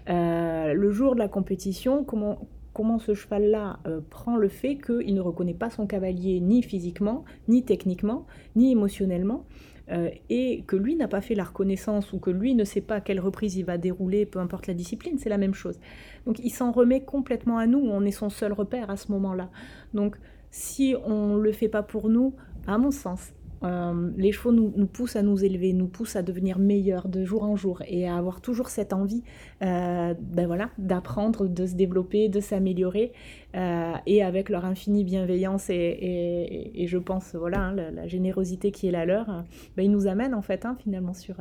le 0.07 0.91
jour 0.91 1.15
de 1.15 1.19
la 1.19 1.27
compétition, 1.27 2.03
comment, 2.03 2.47
comment 2.73 2.99
ce 2.99 3.13
cheval-là 3.13 3.79
euh, 3.87 4.01
prend 4.09 4.35
le 4.35 4.49
fait 4.49 4.77
qu'il 4.77 5.13
ne 5.13 5.21
reconnaît 5.21 5.53
pas 5.53 5.69
son 5.69 5.87
cavalier 5.87 6.39
ni 6.39 6.63
physiquement, 6.63 7.23
ni 7.47 7.63
techniquement, 7.63 8.25
ni 8.55 8.71
émotionnellement, 8.71 9.45
euh, 9.91 10.09
et 10.29 10.63
que 10.65 10.75
lui 10.75 10.95
n'a 10.95 11.07
pas 11.07 11.21
fait 11.21 11.35
la 11.35 11.43
reconnaissance 11.43 12.13
ou 12.13 12.19
que 12.19 12.31
lui 12.31 12.55
ne 12.55 12.63
sait 12.63 12.81
pas 12.81 13.01
quelle 13.01 13.19
reprise 13.19 13.57
il 13.57 13.65
va 13.65 13.77
dérouler, 13.77 14.25
peu 14.25 14.39
importe 14.39 14.67
la 14.67 14.73
discipline, 14.73 15.17
c'est 15.19 15.29
la 15.29 15.37
même 15.37 15.53
chose. 15.53 15.79
Donc 16.25 16.39
il 16.39 16.51
s'en 16.51 16.71
remet 16.71 17.03
complètement 17.03 17.57
à 17.57 17.67
nous, 17.67 17.79
on 17.79 18.03
est 18.05 18.11
son 18.11 18.29
seul 18.29 18.53
repère 18.53 18.89
à 18.89 18.97
ce 18.97 19.11
moment-là. 19.11 19.49
Donc 19.93 20.17
si 20.51 20.95
on 21.05 21.35
ne 21.35 21.41
le 21.41 21.51
fait 21.51 21.67
pas 21.67 21.83
pour 21.83 22.09
nous, 22.09 22.33
à 22.65 22.77
mon 22.77 22.91
sens, 22.91 23.33
euh, 23.63 24.11
les 24.17 24.31
chevaux 24.31 24.51
nous, 24.51 24.87
poussent 24.87 25.15
à 25.15 25.21
nous 25.21 25.43
élever, 25.43 25.73
nous 25.73 25.87
poussent 25.87 26.15
à 26.15 26.21
devenir 26.21 26.59
meilleurs 26.59 27.07
de 27.07 27.23
jour 27.23 27.43
en 27.43 27.55
jour 27.55 27.81
et 27.87 28.07
à 28.07 28.17
avoir 28.17 28.41
toujours 28.41 28.69
cette 28.69 28.93
envie 28.93 29.23
ben 29.61 30.45
voilà, 30.45 30.69
d'apprendre, 30.77 31.47
de 31.47 31.65
se 31.65 31.75
développer, 31.75 32.29
de 32.29 32.39
s'améliorer. 32.39 33.13
et 33.53 34.23
avec 34.23 34.49
leur 34.49 34.65
infinie 34.65 35.03
bienveillance 35.03 35.69
et, 35.69 36.71
et, 36.73 36.87
je 36.87 36.97
pense 36.97 37.35
voilà, 37.35 37.59
hein, 37.59 37.73
la, 37.73 38.07
générosité 38.07 38.71
qui 38.71 38.87
est 38.87 38.91
la 38.91 39.05
leur, 39.05 39.45
ben, 39.77 39.83
ils 39.83 39.91
nous 39.91 40.07
amènent 40.07 40.33
en 40.33 40.41
fait 40.41 40.65
hein, 40.65 40.75
finalement 40.83 41.13
sur, 41.13 41.37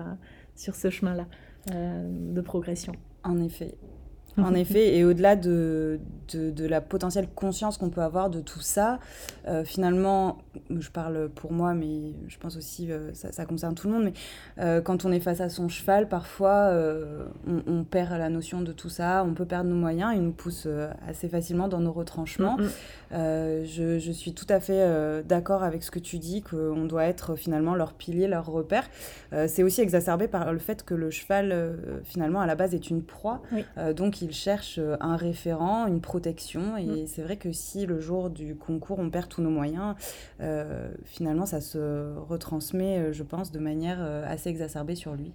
sur 0.55 0.75
ce 0.75 0.91
chemin-là 0.91 1.27
de 1.69 2.41
progression. 2.41 2.93
En 3.25 3.41
effet. 3.41 3.75
En 4.39 4.55
effet, 4.55 4.97
et 4.97 5.05
au-delà 5.05 5.37
de, 5.37 6.01
de, 6.33 6.67
la 6.67 6.81
potentielle 6.81 7.29
conscience 7.35 7.77
qu'on 7.77 7.91
peut 7.91 8.01
avoir 8.01 8.31
de 8.31 8.41
tout 8.41 8.61
ça, 8.61 8.99
euh, 9.47 9.65
finalement, 9.65 10.39
je 10.71 10.89
parle 10.91 11.29
pour 11.29 11.53
moi, 11.53 11.75
mais 11.75 12.15
je 12.29 12.39
pense 12.39 12.57
aussi 12.57 12.91
euh, 12.91 13.13
ça, 13.13 13.33
ça, 13.33 13.45
concerne 13.45 13.75
tout 13.75 13.89
le 13.89 13.95
monde, 13.95 14.05
mais 14.05 14.13
euh, 14.59 14.81
quand 14.81 15.05
on 15.05 15.13
est 15.13 15.21
face 15.21 15.41
à 15.41 15.49
son 15.49 15.69
cheval, 15.69 16.09
parfois 16.09 16.73
on, 17.47 17.85
perd 17.85 18.13
la 18.13 18.29
notion 18.29 18.63
de 18.63 18.73
tout 18.73 18.89
ça, 18.89 19.25
on 19.27 19.35
peut 19.35 19.45
perdre 19.45 19.69
nos 19.69 19.77
moyens, 19.77 20.13
il 20.15 20.23
nous 20.23 20.33
pousse 20.33 20.67
assez 21.07 21.29
facilement 21.29 21.69
dans 21.69 21.81
nos 21.81 21.93
retranchements. 21.93 22.57
Mm, 22.57 22.63
mm. 22.63 23.65
Je, 23.65 23.99
je, 23.99 24.13
suis 24.13 24.33
tout 24.33 24.47
à 24.49 24.61
fait 24.61 25.23
d'accord 25.25 25.63
avec 25.63 25.83
ce 25.83 25.91
que 25.91 25.99
tu 25.99 26.19
dis, 26.19 26.43
qu'on 26.43 26.85
doit 26.85 27.05
être 27.05 27.35
finalement 27.37 27.75
leur 27.75 27.93
pilier, 27.93 28.29
leur 28.29 28.47
repère. 28.47 28.89
C'est 29.47 29.63
aussi 29.63 29.81
exacerbé 29.81 30.29
par 30.29 30.53
le 30.53 30.59
fait 30.59 30.85
que 30.85 30.95
le 30.95 31.11
cheval, 31.11 31.77
finalement, 32.05 32.41
à 32.41 32.47
la 32.47 32.55
base, 32.55 32.75
est 32.75 32.89
une 32.89 33.03
proie. 33.03 33.43
donc, 33.95 34.22
il 34.23 34.33
cherche 34.33 34.79
euh, 34.79 34.97
un 35.01 35.17
référent, 35.17 35.87
une 35.87 36.01
protection. 36.01 36.77
Et 36.77 36.87
mm. 36.87 37.07
c'est 37.07 37.23
vrai 37.23 37.37
que 37.37 37.53
si 37.53 37.87
le 37.87 38.01
jour 38.01 38.31
du 38.31 38.55
concours, 38.57 38.99
on 38.99 39.11
perd 39.11 39.29
tous 39.29 39.43
nos 39.43 39.51
moyens, 39.51 39.95
euh, 40.41 40.91
finalement, 41.05 41.47
ça 41.47 41.61
se 41.61 42.17
retransmet, 42.17 42.99
euh, 42.99 43.13
je 43.13 43.23
pense, 43.23 43.53
de 43.53 43.59
manière 43.59 44.01
assez 44.27 44.49
exacerbée 44.49 44.95
sur 44.95 45.15
lui. 45.15 45.33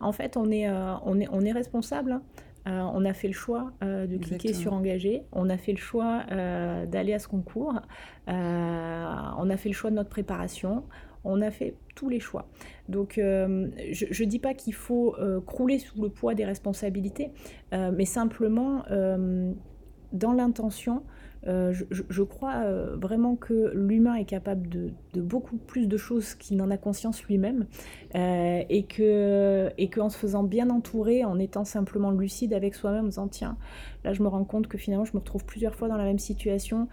En 0.00 0.12
fait, 0.12 0.36
on 0.36 0.50
est, 0.50 0.68
on 0.70 1.20
est, 1.20 1.28
on 1.30 1.42
est 1.42 1.52
responsable. 1.52 2.12
Hein. 2.12 2.22
On 2.66 3.04
a 3.04 3.12
fait 3.12 3.28
le 3.28 3.34
choix 3.34 3.72
de 3.82 4.16
cliquer 4.18 4.52
sur 4.52 4.72
engager, 4.72 5.22
on 5.32 5.48
a 5.48 5.56
fait 5.56 5.72
le 5.72 5.78
choix 5.78 6.24
d'aller 6.86 7.14
à 7.14 7.18
ce 7.18 7.28
concours, 7.28 7.74
on 8.26 9.50
a 9.50 9.56
fait 9.56 9.68
le 9.68 9.74
choix 9.74 9.90
de 9.90 9.96
notre 9.96 10.10
préparation, 10.10 10.84
on 11.24 11.42
a 11.42 11.50
fait 11.50 11.74
tous 11.94 12.08
les 12.08 12.20
choix. 12.20 12.48
Donc 12.88 13.18
euh, 13.18 13.68
je 13.92 14.24
ne 14.24 14.28
dis 14.28 14.38
pas 14.38 14.54
qu'il 14.54 14.74
faut 14.74 15.14
euh, 15.18 15.40
crouler 15.40 15.78
sous 15.78 16.00
le 16.02 16.08
poids 16.08 16.34
des 16.34 16.44
responsabilités, 16.44 17.30
euh, 17.72 17.90
mais 17.94 18.04
simplement 18.04 18.84
dans 20.12 20.32
l'intention, 20.32 21.04
je, 21.44 22.22
crois 22.22 22.64
vraiment 22.96 23.36
que 23.36 23.72
l'humain 23.74 24.14
est 24.14 24.24
capable 24.24 24.68
de, 24.68 24.92
beaucoup 25.20 25.56
plus 25.56 25.88
de 25.88 25.96
choses 25.96 26.34
qu'il 26.34 26.56
n'en 26.56 26.70
a 26.70 26.76
conscience 26.76 27.22
lui-même 27.24 27.66
et 28.14 28.86
que 28.88 29.70
et 29.78 29.88
qu'en 29.88 30.10
se 30.10 30.18
faisant 30.18 30.42
bien 30.42 30.70
entourer, 30.70 31.24
en 31.24 31.38
étant 31.38 31.64
simplement 31.64 32.10
lucide 32.10 32.52
avec 32.52 32.74
soi-même, 32.74 33.06
en 33.06 33.08
disant 33.08 33.28
tiens, 33.28 33.56
là 34.04 34.12
je 34.12 34.22
me 34.22 34.28
rends 34.28 34.44
compte 34.44 34.66
que 34.68 34.78
finalement 34.78 35.04
je 35.04 35.14
me 35.14 35.18
retrouve 35.18 35.44
plusieurs 35.44 35.74
fois 35.74 35.88
dans 35.88 35.96
la 35.96 36.04
même 36.04 36.18
situation 36.18 36.88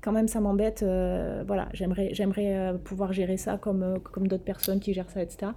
quand 0.00 0.12
même 0.12 0.28
ça 0.28 0.40
m'embête, 0.40 0.82
euh, 0.82 1.44
voilà, 1.46 1.68
j'aimerais, 1.72 2.12
euh, 2.56 2.74
pouvoir 2.74 3.12
gérer 3.12 3.36
ça 3.36 3.60
euh, 3.66 3.98
comme 3.98 4.28
d'autres 4.28 4.44
personnes 4.44 4.80
qui 4.80 4.94
gèrent 4.94 5.10
ça, 5.10 5.22
etc. 5.22 5.52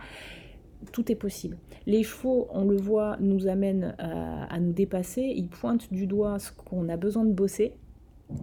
Tout 0.92 1.12
est 1.12 1.16
possible. 1.16 1.58
Les 1.86 2.04
chevaux, 2.04 2.48
on 2.52 2.66
le 2.66 2.78
voit, 2.78 3.18
nous 3.20 3.48
amènent 3.48 3.96
à 4.00 4.60
nous 4.60 4.74
dépasser, 4.74 5.22
ils 5.36 5.48
pointent 5.48 5.92
du 5.92 6.08
doigt 6.08 6.40
ce 6.40 6.52
qu'on 6.52 6.90
a 6.90 6.98
besoin 6.98 7.26
de 7.26 7.34
bosser, 7.34 7.76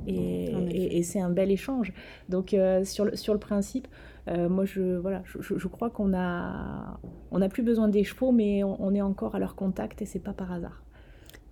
et, 0.07 0.99
et, 0.99 1.03
c'est 1.03 1.21
un 1.21 1.31
bel 1.31 1.51
échange. 1.51 1.93
Donc 2.29 2.55
sur, 2.85 3.05
le, 3.05 3.17
sur 3.17 3.33
le 3.33 3.41
principe, 3.41 3.89
moi 4.27 4.65
je, 4.65 4.97
voilà, 4.97 5.23
je, 5.25 5.57
je 5.57 5.69
crois 5.69 5.91
qu'on 5.91 6.13
a, 6.15 7.01
on 7.31 7.39
n'a 7.39 7.49
plus 7.49 7.63
besoin 7.63 7.89
des 7.89 8.05
chevaux, 8.05 8.33
mais 8.33 8.63
on, 8.65 8.81
on 8.83 8.95
est 8.95 9.03
encore 9.03 9.35
à 9.35 9.39
leur 9.39 9.55
contact 9.55 10.03
et 10.03 10.05
c'est 10.05 10.19
pas 10.19 10.33
par 10.33 10.53
hasard. 10.53 10.83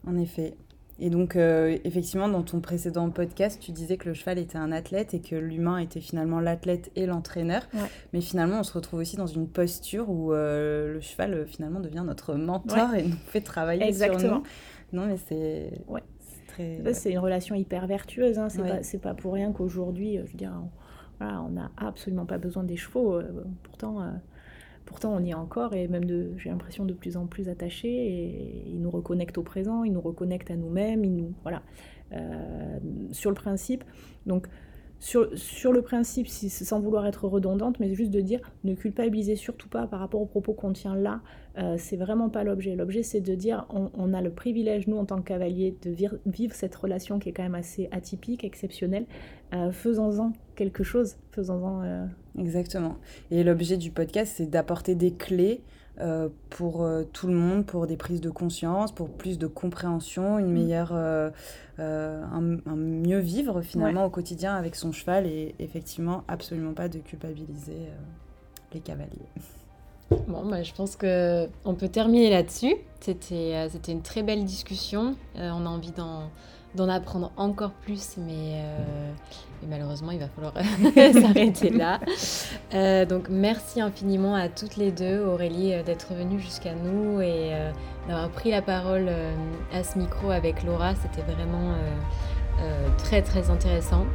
En 0.07 0.17
effet. 0.17 0.57
Et 0.99 1.11
donc, 1.11 1.37
euh, 1.37 1.77
effectivement, 1.85 2.29
dans 2.29 2.43
ton 2.43 2.61
précédent 2.61 3.11
podcast, 3.11 3.61
tu 3.61 3.73
disais 3.73 3.99
que 3.99 4.09
le 4.09 4.15
cheval 4.15 4.39
était 4.39 4.57
un 4.57 4.73
athlète 4.73 5.13
et 5.13 5.21
que 5.21 5.37
l'humain 5.37 5.79
était 5.79 6.01
finalement 6.01 6.41
l'athlète 6.41 6.91
et 6.97 7.05
l'entraîneur. 7.05 7.69
Mais 8.13 8.23
finalement, 8.23 8.61
on 8.61 8.63
se 8.63 8.73
retrouve 8.73 9.01
aussi 9.01 9.17
dans 9.17 9.27
une 9.27 9.47
posture 9.47 10.09
où 10.09 10.33
euh, 10.33 10.95
le 10.95 11.01
cheval, 11.01 11.35
euh, 11.35 11.45
finalement, 11.45 11.81
devient 11.81 12.05
notre 12.07 12.35
mentor 12.35 12.95
et 12.95 13.03
nous 13.03 13.17
fait 13.27 13.43
travailler 13.43 13.85
Exactement. 13.85 14.21
sur 14.21 14.35
nous. 14.37 14.43
Non, 14.93 15.07
mais 15.07 15.19
c'est... 15.19 15.73
Ouais. 15.87 16.03
Très... 16.49 16.81
C'est 16.95 17.13
une 17.13 17.19
relation 17.19 17.55
hyper 17.55 17.87
vertueuse. 17.87 18.39
Hein. 18.39 18.49
C'est 18.49 18.99
pas, 18.99 19.11
pas, 19.11 19.15
pour 19.15 19.35
rien 19.35 19.53
qu'aujourd'hui, 19.53 20.17
je 20.25 20.31
veux 20.31 20.39
dire, 20.39 20.53
on 21.21 21.51
n'a 21.51 21.71
absolument 21.77 22.25
pas 22.25 22.39
besoin 22.39 22.65
des 22.65 22.77
chevaux. 22.77 23.21
pourtant 23.65 24.01
Pourtant, 24.87 25.13
on 25.15 25.23
y 25.23 25.31
est 25.31 25.35
encore 25.35 25.75
et 25.75 25.89
même 25.89 26.05
j'ai 26.39 26.49
l'impression 26.49 26.85
de 26.85 26.95
plus 26.95 27.17
en 27.17 27.27
plus 27.27 27.49
attaché 27.49 27.89
et 27.89 28.69
ils 28.69 28.81
nous 28.81 28.91
reconnectent 28.91 29.37
au 29.37 29.43
présent, 29.43 29.85
ils 29.85 29.93
nous 29.93 30.01
reconnectent 30.01 30.51
à 30.51 30.57
nous-mêmes, 30.57 31.05
ils 31.05 31.15
nous 31.15 31.35
voilà 31.43 31.63
euh, 32.13 32.79
sur 33.11 33.31
le 33.31 33.35
principe. 33.35 33.85
Donc 34.27 34.47
sur, 34.99 35.29
sur, 35.39 35.73
le 35.73 35.83
principe, 35.83 36.29
sans 36.29 36.81
vouloir 36.81 37.07
être 37.07 37.27
redondante, 37.27 37.79
mais 37.81 37.95
juste 37.95 38.11
de 38.11 38.21
dire 38.21 38.41
ne 38.65 38.75
culpabilisez 38.75 39.37
surtout 39.37 39.69
pas 39.69 39.87
par 39.87 40.01
rapport 40.01 40.21
aux 40.21 40.27
propos 40.27 40.55
qu'on 40.55 40.73
tient 40.73 40.97
là, 40.97 41.21
euh, 41.59 41.77
c'est 41.79 41.97
vraiment 41.97 42.29
pas 42.29 42.45
l'objet. 42.45 42.77
L'objet, 42.77 43.03
c'est 43.03 43.21
de 43.21 43.35
dire 43.35 43.67
on, 43.71 44.13
a 44.15 44.21
le 44.21 44.31
privilège, 44.31 44.87
nous, 44.87 44.97
en 44.97 45.05
tant 45.05 45.19
que 45.19 45.29
cavaliers, 45.29 45.77
de 45.83 45.95
vivre 46.27 46.55
cette 46.55 46.75
relation 46.75 47.19
qui 47.19 47.31
est 47.31 47.33
quand 47.33 47.43
même 47.43 47.55
assez 47.55 47.89
atypique, 47.93 48.45
exceptionnelle. 48.45 49.07
Euh, 49.55 49.71
faisons-en 49.71 50.33
quelque 50.55 50.83
chose, 50.83 51.17
faisons-en. 51.31 51.83
Euh, 51.83 52.07
Exactement. 52.39 52.97
Et 53.31 53.45
l'objet 53.45 53.77
du 53.77 53.91
podcast, 53.91 54.35
c'est 54.37 54.51
d'apporter 54.51 54.95
des 54.95 55.13
clés 55.13 55.63
euh, 56.01 56.29
pour 56.51 56.83
euh, 56.83 57.05
tout 57.13 57.27
le 57.27 57.33
monde, 57.33 57.65
pour 57.65 57.87
des 57.87 57.97
prises 57.97 58.21
de 58.21 58.29
conscience, 58.29 58.93
pour 58.93 59.09
plus 59.09 59.39
de 59.39 59.47
compréhension, 59.47 60.39
une 60.39 60.51
mm. 60.51 60.53
meilleure, 60.53 60.91
euh, 60.93 61.31
un, 61.79 62.41
mieux 62.77 63.19
vivre 63.19 63.63
finalement 63.63 64.05
au 64.05 64.11
quotidien 64.11 64.55
avec 64.55 64.75
son 64.77 64.93
cheval 64.93 65.27
et 65.27 65.55
effectivement 65.59 66.25
absolument 66.29 66.75
pas 66.75 66.89
de 66.89 66.99
culpabiliser 66.99 67.89
les 68.73 68.81
cavaliers. 68.81 69.31
Bon, 70.11 70.47
bah, 70.47 70.63
je 70.63 70.73
pense 70.73 70.97
que 70.97 71.49
on 71.65 71.75
peut 71.75 71.89
terminer 71.89 72.31
là-dessus. 72.31 72.77
C'était, 73.01 73.69
c'était 73.71 73.93
une 73.93 74.03
très 74.03 74.23
belle 74.23 74.45
discussion. 74.45 75.17
on 75.37 75.67
a 75.67 75.69
envie 75.69 75.93
d'en 75.93 76.31
d'en 76.77 76.89
apprendre 76.89 77.33
encore 77.37 77.73
plus, 77.73 78.17
mais, 78.19 78.61
euh, 78.63 79.13
malheureusement, 79.69 80.13
il 80.13 80.21
va 80.21 80.29
falloir 80.29 80.55
s'arrêter 81.27 81.71
là. 81.71 81.99
Euh, 82.75 83.05
donc, 83.05 83.29
merci 83.29 83.81
infiniment 83.81 84.37
à 84.37 84.49
toutes 84.49 84.77
les 84.77 84.93
deux, 84.93 85.25
Aurélie, 85.25 85.73
euh, 85.73 85.83
d'être 85.83 86.15
venue 86.15 86.39
jusqu'à 86.39 86.75
nous 86.75 87.21
et 87.21 87.53
d'avoir 88.07 88.29
pris 88.31 88.51
la 88.51 88.63
parole 88.63 89.11
à 89.73 89.83
ce 89.83 89.99
micro 89.99 90.31
avec 90.31 90.63
Laura. 90.63 90.95
C'était 90.95 91.23
vraiment 91.23 91.75
très, 92.99 93.23
très 93.23 93.51
intéressant. 93.51 94.07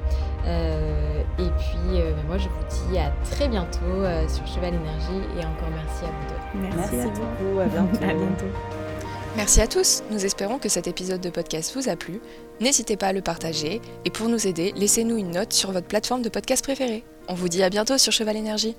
et 0.45 1.49
puis, 1.60 1.93
bah, 1.93 2.23
moi, 2.27 2.38
je 2.38 2.47
vous 2.47 2.89
dis 2.89 2.97
à 2.97 3.12
très 3.30 3.47
bientôt 3.47 4.04
sur 4.27 4.45
Cheval 4.47 4.73
Énergie 4.73 5.27
et 5.38 5.45
encore 5.45 5.69
merci 5.73 6.06
à 6.06 6.08
vous 6.08 6.27
deux. 6.30 6.75
Merci, 6.75 7.10
beaucoup. 7.12 7.60
À 7.60 7.65
bientôt. 7.65 8.04
à 8.04 8.13
bientôt. 8.13 8.45
Merci 9.38 9.62
à 9.62 9.67
tous, 9.67 10.04
nous 10.12 10.25
espérons 10.25 10.60
que 10.60 10.67
cet 10.67 10.88
épisode 10.88 11.21
de 11.21 11.30
podcast 11.30 11.73
vous 11.75 11.88
a 11.88 11.95
plu. 11.95 12.19
N'hésitez 12.60 12.97
pas 12.97 13.08
à 13.08 13.13
le 13.13 13.21
partager 13.21 13.82
et 14.04 14.10
pour 14.10 14.27
nous 14.27 14.45
aider, 14.45 14.73
laissez-nous 14.75 15.15
une 15.15 15.32
note 15.32 15.54
sur 15.54 15.71
votre 15.71 15.88
plateforme 15.88 16.21
de 16.21 16.27
podcast 16.27 16.63
préférée. 16.65 17.06
On 17.30 17.34
vous 17.34 17.47
dit 17.47 17.63
à 17.63 17.69
bientôt 17.69 17.97
sur 17.97 18.12
Cheval 18.12 18.36
Énergie. 18.36 18.75